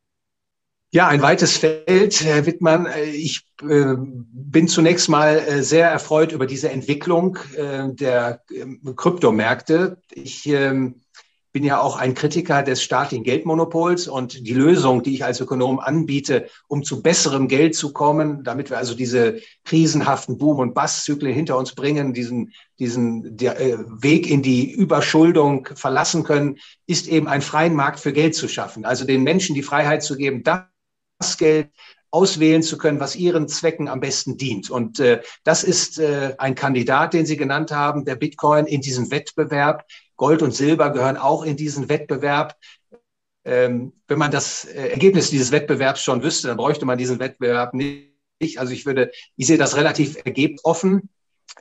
Ja, 0.94 1.08
ein 1.08 1.22
weites 1.22 1.58
Feld, 1.58 2.22
Herr 2.22 2.46
Wittmann. 2.46 2.86
Äh, 2.86 3.06
ich 3.06 3.48
äh, 3.62 3.96
bin 3.98 4.68
zunächst 4.68 5.08
mal 5.08 5.40
äh, 5.40 5.64
sehr 5.64 5.90
erfreut 5.90 6.34
über 6.34 6.46
diese 6.46 6.70
Entwicklung 6.70 7.38
äh, 7.56 7.90
der 7.94 8.42
ähm, 8.54 8.82
Kryptomärkte. 8.96 10.02
Ich 10.14 10.46
ähm, 10.48 11.02
bin 11.52 11.64
ja 11.64 11.82
auch 11.82 11.98
ein 11.98 12.14
Kritiker 12.14 12.64
des 12.64 12.82
staatlichen 12.82 13.24
Geldmonopols 13.24 14.08
und 14.08 14.48
die 14.48 14.54
Lösung, 14.54 15.04
die 15.04 15.16
ich 15.16 15.26
als 15.26 15.42
Ökonom 15.42 15.80
anbiete, 15.80 16.48
um 16.68 16.84
zu 16.84 17.02
besserem 17.02 17.48
Geld 17.48 17.76
zu 17.76 17.92
kommen, 17.92 18.44
damit 18.44 18.70
wir 18.70 18.78
also 18.78 18.96
diese 18.96 19.40
krisenhaften 19.66 20.38
Boom- 20.38 20.60
und 20.60 20.74
Basszyklen 20.74 21.34
hinter 21.34 21.58
uns 21.58 21.76
bringen, 21.76 22.14
diesen, 22.14 22.54
diesen 22.80 23.36
der, 23.36 23.60
äh, 23.60 23.78
Weg 24.02 24.30
in 24.30 24.42
die 24.42 24.72
Überschuldung 24.72 25.68
verlassen 25.76 26.24
können, 26.24 26.58
ist 26.88 27.08
eben 27.08 27.28
einen 27.28 27.42
freien 27.42 27.76
Markt 27.76 28.00
für 28.00 28.14
Geld 28.14 28.36
zu 28.36 28.48
schaffen. 28.48 28.86
Also 28.86 29.06
den 29.06 29.24
Menschen 29.24 29.54
die 29.54 29.64
Freiheit 29.64 30.04
zu 30.04 30.16
geben, 30.16 30.44
das 30.44 31.38
Geld 31.38 31.70
auswählen 32.12 32.62
zu 32.62 32.78
können, 32.78 33.00
was 33.00 33.16
ihren 33.16 33.48
Zwecken 33.48 33.88
am 33.88 34.02
besten 34.02 34.38
dient. 34.38 34.70
Und 34.70 35.00
äh, 35.00 35.22
das 35.44 35.64
ist 35.64 35.98
äh, 35.98 36.36
ein 36.38 36.56
Kandidat, 36.56 37.14
den 37.14 37.26
Sie 37.26 37.38
genannt 37.38 37.72
haben, 37.72 38.04
der 38.06 38.16
Bitcoin 38.16 38.66
in 38.66 38.82
diesem 38.82 39.12
Wettbewerb 39.12 39.86
Gold 40.22 40.44
und 40.44 40.54
Silber 40.54 40.92
gehören 40.92 41.18
auch 41.18 41.42
in 41.42 41.58
diesen 41.58 41.90
Wettbewerb. 41.90 42.56
Ähm, 43.44 43.94
wenn 44.08 44.20
man 44.20 44.30
das 44.30 44.66
äh, 44.66 44.90
Ergebnis 44.90 45.32
dieses 45.32 45.52
Wettbewerbs 45.52 46.04
schon 46.04 46.22
wüsste, 46.22 46.48
dann 46.48 46.58
bräuchte 46.58 46.86
man 46.86 47.00
diesen 47.00 47.18
Wettbewerb 47.18 47.74
nicht. 47.74 48.12
Also 48.58 48.72
ich 48.72 48.86
würde, 48.86 49.10
ich 49.36 49.48
sehe 49.48 49.58
das 49.58 49.76
relativ 49.76 50.24
ergebnisoffen. 50.24 51.10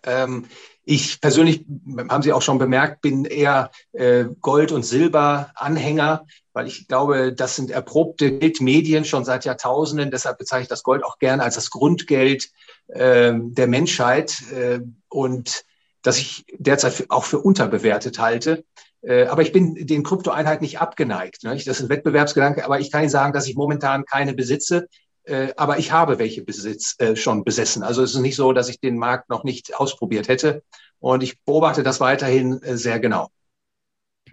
Ähm, 0.02 0.44
ich 0.84 1.22
persönlich, 1.22 1.64
haben 2.10 2.22
Sie 2.22 2.34
auch 2.34 2.42
schon 2.42 2.58
bemerkt, 2.58 3.00
bin 3.00 3.24
eher 3.24 3.70
äh, 3.92 4.26
Gold- 4.42 4.72
und 4.72 4.82
Silber-Anhänger, 4.82 6.26
weil 6.52 6.66
ich 6.66 6.86
glaube, 6.86 7.32
das 7.32 7.56
sind 7.56 7.70
erprobte 7.70 8.40
Geldmedien 8.40 9.06
schon 9.06 9.24
seit 9.24 9.46
Jahrtausenden. 9.46 10.10
Deshalb 10.10 10.36
bezeichne 10.36 10.64
ich 10.64 10.68
das 10.68 10.82
Gold 10.82 11.02
auch 11.02 11.18
gerne 11.18 11.42
als 11.42 11.54
das 11.54 11.70
Grundgeld 11.70 12.50
äh, 12.88 13.32
der 13.34 13.68
Menschheit. 13.68 14.42
Äh, 14.52 14.80
und 15.08 15.64
das 16.02 16.18
ich 16.18 16.44
derzeit 16.58 17.06
auch 17.08 17.24
für 17.24 17.38
unterbewertet 17.38 18.18
halte. 18.18 18.64
Äh, 19.02 19.26
aber 19.26 19.42
ich 19.42 19.52
bin 19.52 19.74
den 19.74 20.02
Kryptoeinheiten 20.02 20.62
nicht 20.62 20.80
abgeneigt. 20.80 21.44
Ne? 21.44 21.50
Das 21.50 21.66
ist 21.66 21.82
ein 21.82 21.88
Wettbewerbsgedanke, 21.88 22.64
aber 22.64 22.80
ich 22.80 22.90
kann 22.90 23.02
Ihnen 23.02 23.10
sagen, 23.10 23.32
dass 23.32 23.48
ich 23.48 23.56
momentan 23.56 24.04
keine 24.04 24.34
besitze. 24.34 24.88
Äh, 25.24 25.52
aber 25.56 25.78
ich 25.78 25.92
habe 25.92 26.18
welche 26.18 26.42
Besitz 26.42 26.96
äh, 26.98 27.16
schon 27.16 27.44
besessen. 27.44 27.82
Also 27.82 28.02
es 28.02 28.14
ist 28.14 28.20
nicht 28.20 28.36
so, 28.36 28.52
dass 28.52 28.68
ich 28.68 28.80
den 28.80 28.98
Markt 28.98 29.28
noch 29.30 29.44
nicht 29.44 29.76
ausprobiert 29.76 30.28
hätte. 30.28 30.62
Und 30.98 31.22
ich 31.22 31.40
beobachte 31.42 31.82
das 31.82 32.00
weiterhin 32.00 32.60
sehr 32.62 33.00
genau. 33.00 33.28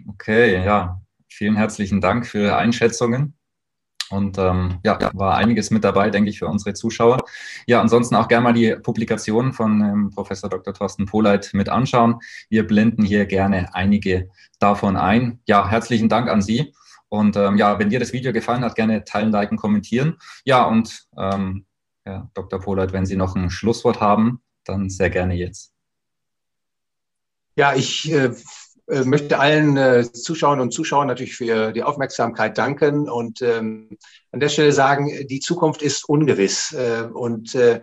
Okay, 0.06 0.62
ja. 0.64 1.00
Vielen 1.30 1.56
herzlichen 1.56 2.00
Dank 2.00 2.26
für 2.26 2.38
Ihre 2.38 2.56
Einschätzungen. 2.56 3.37
Und 4.10 4.38
ähm, 4.38 4.78
ja, 4.84 4.98
war 5.12 5.36
einiges 5.36 5.70
mit 5.70 5.84
dabei, 5.84 6.10
denke 6.10 6.30
ich, 6.30 6.38
für 6.38 6.46
unsere 6.46 6.74
Zuschauer. 6.74 7.18
Ja, 7.66 7.80
ansonsten 7.80 8.14
auch 8.14 8.28
gerne 8.28 8.44
mal 8.44 8.52
die 8.52 8.74
Publikationen 8.76 9.52
von 9.52 9.80
ähm, 9.82 10.10
Professor 10.14 10.48
Dr. 10.48 10.72
Thorsten 10.72 11.06
Pohleit 11.06 11.50
mit 11.52 11.68
anschauen. 11.68 12.18
Wir 12.48 12.66
blenden 12.66 13.04
hier 13.04 13.26
gerne 13.26 13.74
einige 13.74 14.30
davon 14.58 14.96
ein. 14.96 15.40
Ja, 15.46 15.68
herzlichen 15.68 16.08
Dank 16.08 16.28
an 16.28 16.42
Sie. 16.42 16.72
Und 17.08 17.36
ähm, 17.36 17.56
ja, 17.56 17.78
wenn 17.78 17.90
dir 17.90 18.00
das 18.00 18.12
Video 18.12 18.32
gefallen 18.32 18.64
hat, 18.64 18.74
gerne 18.74 19.04
teilen, 19.04 19.32
liken, 19.32 19.56
kommentieren. 19.56 20.16
Ja, 20.44 20.64
und 20.64 21.06
ähm, 21.16 21.66
ja, 22.06 22.30
Dr. 22.34 22.60
Pohleit, 22.60 22.92
wenn 22.92 23.06
Sie 23.06 23.16
noch 23.16 23.36
ein 23.36 23.50
Schlusswort 23.50 24.00
haben, 24.00 24.40
dann 24.64 24.90
sehr 24.90 25.10
gerne 25.10 25.34
jetzt. 25.34 25.72
Ja, 27.56 27.74
ich 27.74 28.10
äh, 28.12 28.30
äh, 28.88 29.04
möchte 29.04 29.38
allen 29.38 29.76
äh, 29.76 30.10
Zuschauern 30.12 30.60
und 30.60 30.72
Zuschauern 30.72 31.06
natürlich 31.06 31.36
für 31.36 31.72
die 31.72 31.82
Aufmerksamkeit 31.82 32.56
danken 32.56 33.08
und 33.08 33.42
ähm, 33.42 33.96
an 34.32 34.40
der 34.40 34.48
Stelle 34.48 34.72
sagen, 34.72 35.26
die 35.28 35.40
Zukunft 35.40 35.82
ist 35.82 36.08
ungewiss. 36.08 36.72
Äh, 36.72 37.08
und 37.12 37.54
äh, 37.54 37.82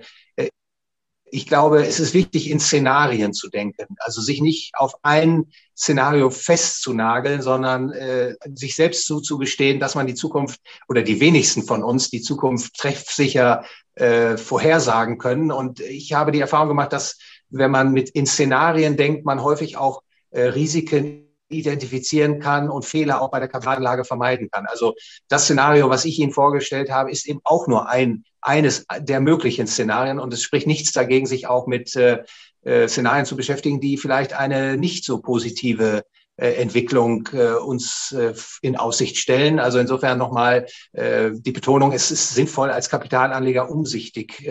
ich 1.36 1.48
glaube, 1.48 1.86
es 1.86 2.00
ist 2.00 2.14
wichtig, 2.14 2.50
in 2.50 2.60
Szenarien 2.60 3.34
zu 3.34 3.50
denken. 3.50 3.98
Also 4.00 4.22
sich 4.22 4.42
nicht 4.42 4.74
auf 4.76 4.94
ein 5.02 5.52
Szenario 5.78 6.30
festzunageln, 6.30 7.42
sondern 7.42 7.92
äh, 7.92 8.36
sich 8.54 8.76
selbst 8.76 9.06
zuzugestehen, 9.06 9.80
dass 9.80 9.96
man 9.96 10.08
die 10.08 10.16
Zukunft 10.16 10.62
oder 10.88 11.02
die 11.02 11.20
wenigsten 11.20 11.64
von 11.64 11.84
uns 11.84 12.10
die 12.10 12.22
Zukunft 12.22 12.76
treffsicher 12.78 13.66
äh, 13.96 14.38
vorhersagen 14.38 15.18
können. 15.18 15.52
Und 15.52 15.82
ich 15.82 16.14
habe 16.14 16.32
die 16.32 16.40
Erfahrung 16.40 16.70
gemacht, 16.70 16.94
dass 16.94 17.18
wenn 17.50 17.72
man 17.72 17.92
mit 17.92 18.10
in 18.12 18.26
Szenarien 18.26 18.96
denkt, 18.96 19.26
man 19.26 19.44
häufig 19.44 19.78
auch 19.78 20.02
äh, 20.02 20.15
Risiken 20.42 21.26
identifizieren 21.50 22.40
kann 22.40 22.70
und 22.70 22.86
Fehler 22.86 23.22
auch 23.22 23.30
bei 23.30 23.40
der 23.40 23.48
Kapitalanlage 23.48 24.04
vermeiden 24.04 24.50
kann. 24.50 24.66
Also 24.66 24.96
das 25.28 25.44
Szenario, 25.44 25.90
was 25.90 26.06
ich 26.06 26.20
Ihnen 26.20 26.32
vorgestellt 26.32 26.90
habe, 26.90 27.12
ist 27.12 27.28
eben 27.28 27.40
auch 27.44 27.68
nur 27.68 27.88
ein, 27.88 28.24
eines 28.42 28.86
der 29.00 29.20
möglichen 29.20 29.68
Szenarien 29.68 30.20
und 30.20 30.34
es 30.34 30.42
spricht 30.42 30.68
nichts 30.68 30.92
dagegen, 30.92 31.26
sich 31.26 31.48
auch 31.48 31.68
mit 31.68 31.96
äh, 31.96 32.24
äh 32.64 32.88
Szenarien 32.88 33.26
zu 33.26 33.36
beschäftigen, 33.36 33.80
die 33.80 33.98
vielleicht 33.98 34.34
eine 34.34 34.78
nicht 34.78 35.06
so 35.06 35.22
positive 35.22 35.98
äh, 35.98 36.02
Entwicklung 36.38 37.30
äh, 37.32 37.54
uns 37.54 38.12
äh, 38.12 38.34
in 38.62 38.76
Aussicht 38.76 39.18
stellen. 39.18 39.60
Also 39.60 39.80
insofern 39.80 40.18
nochmal 40.18 40.66
die 40.94 41.52
Betonung, 41.52 41.92
es 41.92 42.12
ist 42.12 42.34
sinnvoll, 42.34 42.70
als 42.70 42.90
Kapitalanleger 42.90 43.70
umsichtig 43.70 44.50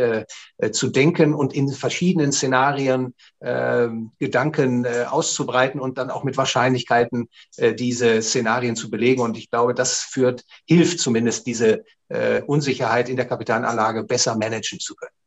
zu 0.72 0.88
denken 0.88 1.34
und 1.34 1.54
in 1.54 1.68
verschiedenen 1.72 2.32
Szenarien 2.32 3.14
Gedanken 4.18 4.86
auszubreiten 4.86 5.80
und 5.80 5.98
dann 5.98 6.10
auch 6.10 6.24
mit 6.24 6.36
Wahrscheinlichkeiten 6.36 7.28
diese 7.78 8.22
Szenarien 8.22 8.76
zu 8.76 8.90
belegen. 8.90 9.22
Und 9.22 9.36
ich 9.36 9.50
glaube, 9.50 9.74
das 9.74 10.00
führt, 10.00 10.44
hilft 10.66 11.00
zumindest, 11.00 11.46
diese 11.46 11.84
Unsicherheit 12.46 13.08
in 13.08 13.16
der 13.16 13.26
Kapitalanlage 13.26 14.04
besser 14.04 14.36
managen 14.36 14.80
zu 14.80 14.94
können. 14.94 15.23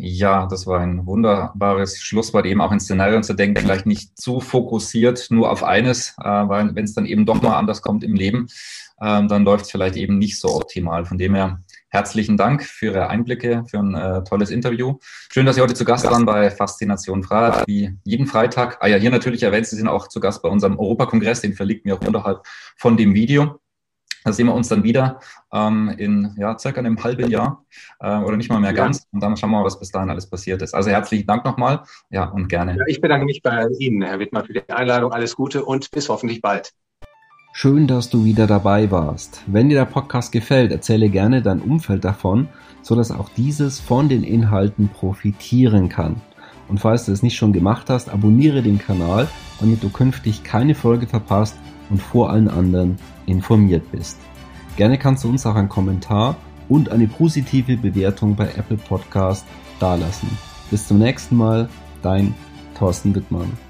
Ja, 0.00 0.46
das 0.46 0.64
war 0.68 0.78
ein 0.78 1.06
wunderbares 1.06 2.00
Schlusswort, 2.00 2.46
eben 2.46 2.60
auch 2.60 2.70
in 2.70 2.78
Szenarien 2.78 3.24
zu 3.24 3.34
denken, 3.34 3.60
vielleicht 3.60 3.84
nicht 3.84 4.16
zu 4.16 4.38
fokussiert 4.38 5.26
nur 5.30 5.50
auf 5.50 5.64
eines, 5.64 6.14
äh, 6.22 6.24
weil 6.24 6.72
wenn 6.76 6.84
es 6.84 6.94
dann 6.94 7.04
eben 7.04 7.26
doch 7.26 7.42
mal 7.42 7.56
anders 7.58 7.82
kommt 7.82 8.04
im 8.04 8.14
Leben, 8.14 8.46
äh, 9.00 9.26
dann 9.26 9.44
läuft 9.44 9.64
es 9.64 9.72
vielleicht 9.72 9.96
eben 9.96 10.18
nicht 10.18 10.38
so 10.38 10.54
optimal. 10.54 11.04
Von 11.04 11.18
dem 11.18 11.34
her 11.34 11.64
herzlichen 11.88 12.36
Dank 12.36 12.62
für 12.62 12.86
Ihre 12.86 13.08
Einblicke, 13.08 13.64
für 13.66 13.78
ein 13.78 13.96
äh, 13.96 14.22
tolles 14.22 14.50
Interview. 14.50 14.98
Schön, 15.32 15.46
dass 15.46 15.56
Sie 15.56 15.62
heute 15.62 15.74
zu 15.74 15.84
Gast 15.84 16.04
waren 16.04 16.24
bei 16.24 16.52
Faszination 16.52 17.24
Freiheit, 17.24 17.66
wie 17.66 17.96
jeden 18.04 18.28
Freitag. 18.28 18.78
Ah 18.80 18.86
ja, 18.86 18.98
hier 18.98 19.10
natürlich 19.10 19.42
erwähnt, 19.42 19.66
Sie 19.66 19.74
sind 19.74 19.88
auch 19.88 20.06
zu 20.06 20.20
Gast 20.20 20.42
bei 20.42 20.48
unserem 20.48 20.78
Europakongress, 20.78 21.40
den 21.40 21.54
verlinkt 21.54 21.84
mir 21.84 21.96
auch 21.96 22.06
unterhalb 22.06 22.42
von 22.76 22.96
dem 22.96 23.14
Video. 23.14 23.58
Da 24.28 24.34
sehen 24.34 24.46
wir 24.46 24.54
uns 24.54 24.68
dann 24.68 24.82
wieder 24.82 25.20
ähm, 25.54 25.88
in 25.96 26.34
ja, 26.36 26.58
circa 26.58 26.80
einem 26.80 27.02
halben 27.02 27.30
Jahr 27.30 27.64
äh, 27.98 28.18
oder 28.18 28.36
nicht 28.36 28.50
mal 28.50 28.60
mehr 28.60 28.72
ja. 28.72 28.76
ganz. 28.76 29.06
Und 29.10 29.22
dann 29.22 29.38
schauen 29.38 29.50
wir 29.52 29.60
mal, 29.60 29.64
was 29.64 29.80
bis 29.80 29.90
dahin 29.90 30.10
alles 30.10 30.28
passiert 30.28 30.60
ist. 30.60 30.74
Also 30.74 30.90
herzlichen 30.90 31.26
Dank 31.26 31.46
nochmal. 31.46 31.84
Ja, 32.10 32.24
und 32.24 32.48
gerne. 32.48 32.76
Ja, 32.76 32.84
ich 32.88 33.00
bedanke 33.00 33.24
mich 33.24 33.40
bei 33.42 33.66
Ihnen, 33.78 34.02
Herr 34.02 34.18
Wittmann, 34.18 34.44
für 34.44 34.52
die 34.52 34.68
Einladung. 34.68 35.12
Alles 35.14 35.34
Gute 35.34 35.64
und 35.64 35.90
bis 35.92 36.10
hoffentlich 36.10 36.42
bald. 36.42 36.74
Schön, 37.54 37.86
dass 37.86 38.10
du 38.10 38.26
wieder 38.26 38.46
dabei 38.46 38.90
warst. 38.90 39.42
Wenn 39.46 39.70
dir 39.70 39.78
der 39.78 39.86
Podcast 39.86 40.30
gefällt, 40.30 40.72
erzähle 40.72 41.08
gerne 41.08 41.40
dein 41.40 41.62
Umfeld 41.62 42.04
davon, 42.04 42.48
sodass 42.82 43.10
auch 43.10 43.30
dieses 43.30 43.80
von 43.80 44.10
den 44.10 44.24
Inhalten 44.24 44.90
profitieren 44.90 45.88
kann. 45.88 46.20
Und 46.68 46.80
falls 46.80 47.06
du 47.06 47.12
es 47.12 47.22
nicht 47.22 47.36
schon 47.36 47.54
gemacht 47.54 47.88
hast, 47.88 48.10
abonniere 48.10 48.60
den 48.60 48.78
Kanal, 48.78 49.26
damit 49.58 49.82
du 49.82 49.88
künftig 49.88 50.44
keine 50.44 50.74
Folge 50.74 51.06
verpasst 51.06 51.56
und 51.90 52.00
vor 52.00 52.30
allen 52.30 52.48
anderen 52.48 52.96
informiert 53.26 53.90
bist. 53.92 54.18
Gerne 54.76 54.98
kannst 54.98 55.24
du 55.24 55.28
uns 55.28 55.46
auch 55.46 55.54
einen 55.54 55.68
Kommentar 55.68 56.36
und 56.68 56.90
eine 56.90 57.08
positive 57.08 57.76
Bewertung 57.76 58.36
bei 58.36 58.46
Apple 58.56 58.76
Podcast 58.76 59.44
dalassen. 59.80 60.28
Bis 60.70 60.86
zum 60.86 60.98
nächsten 60.98 61.36
Mal, 61.36 61.68
dein 62.02 62.34
Thorsten 62.78 63.14
Wittmann. 63.14 63.67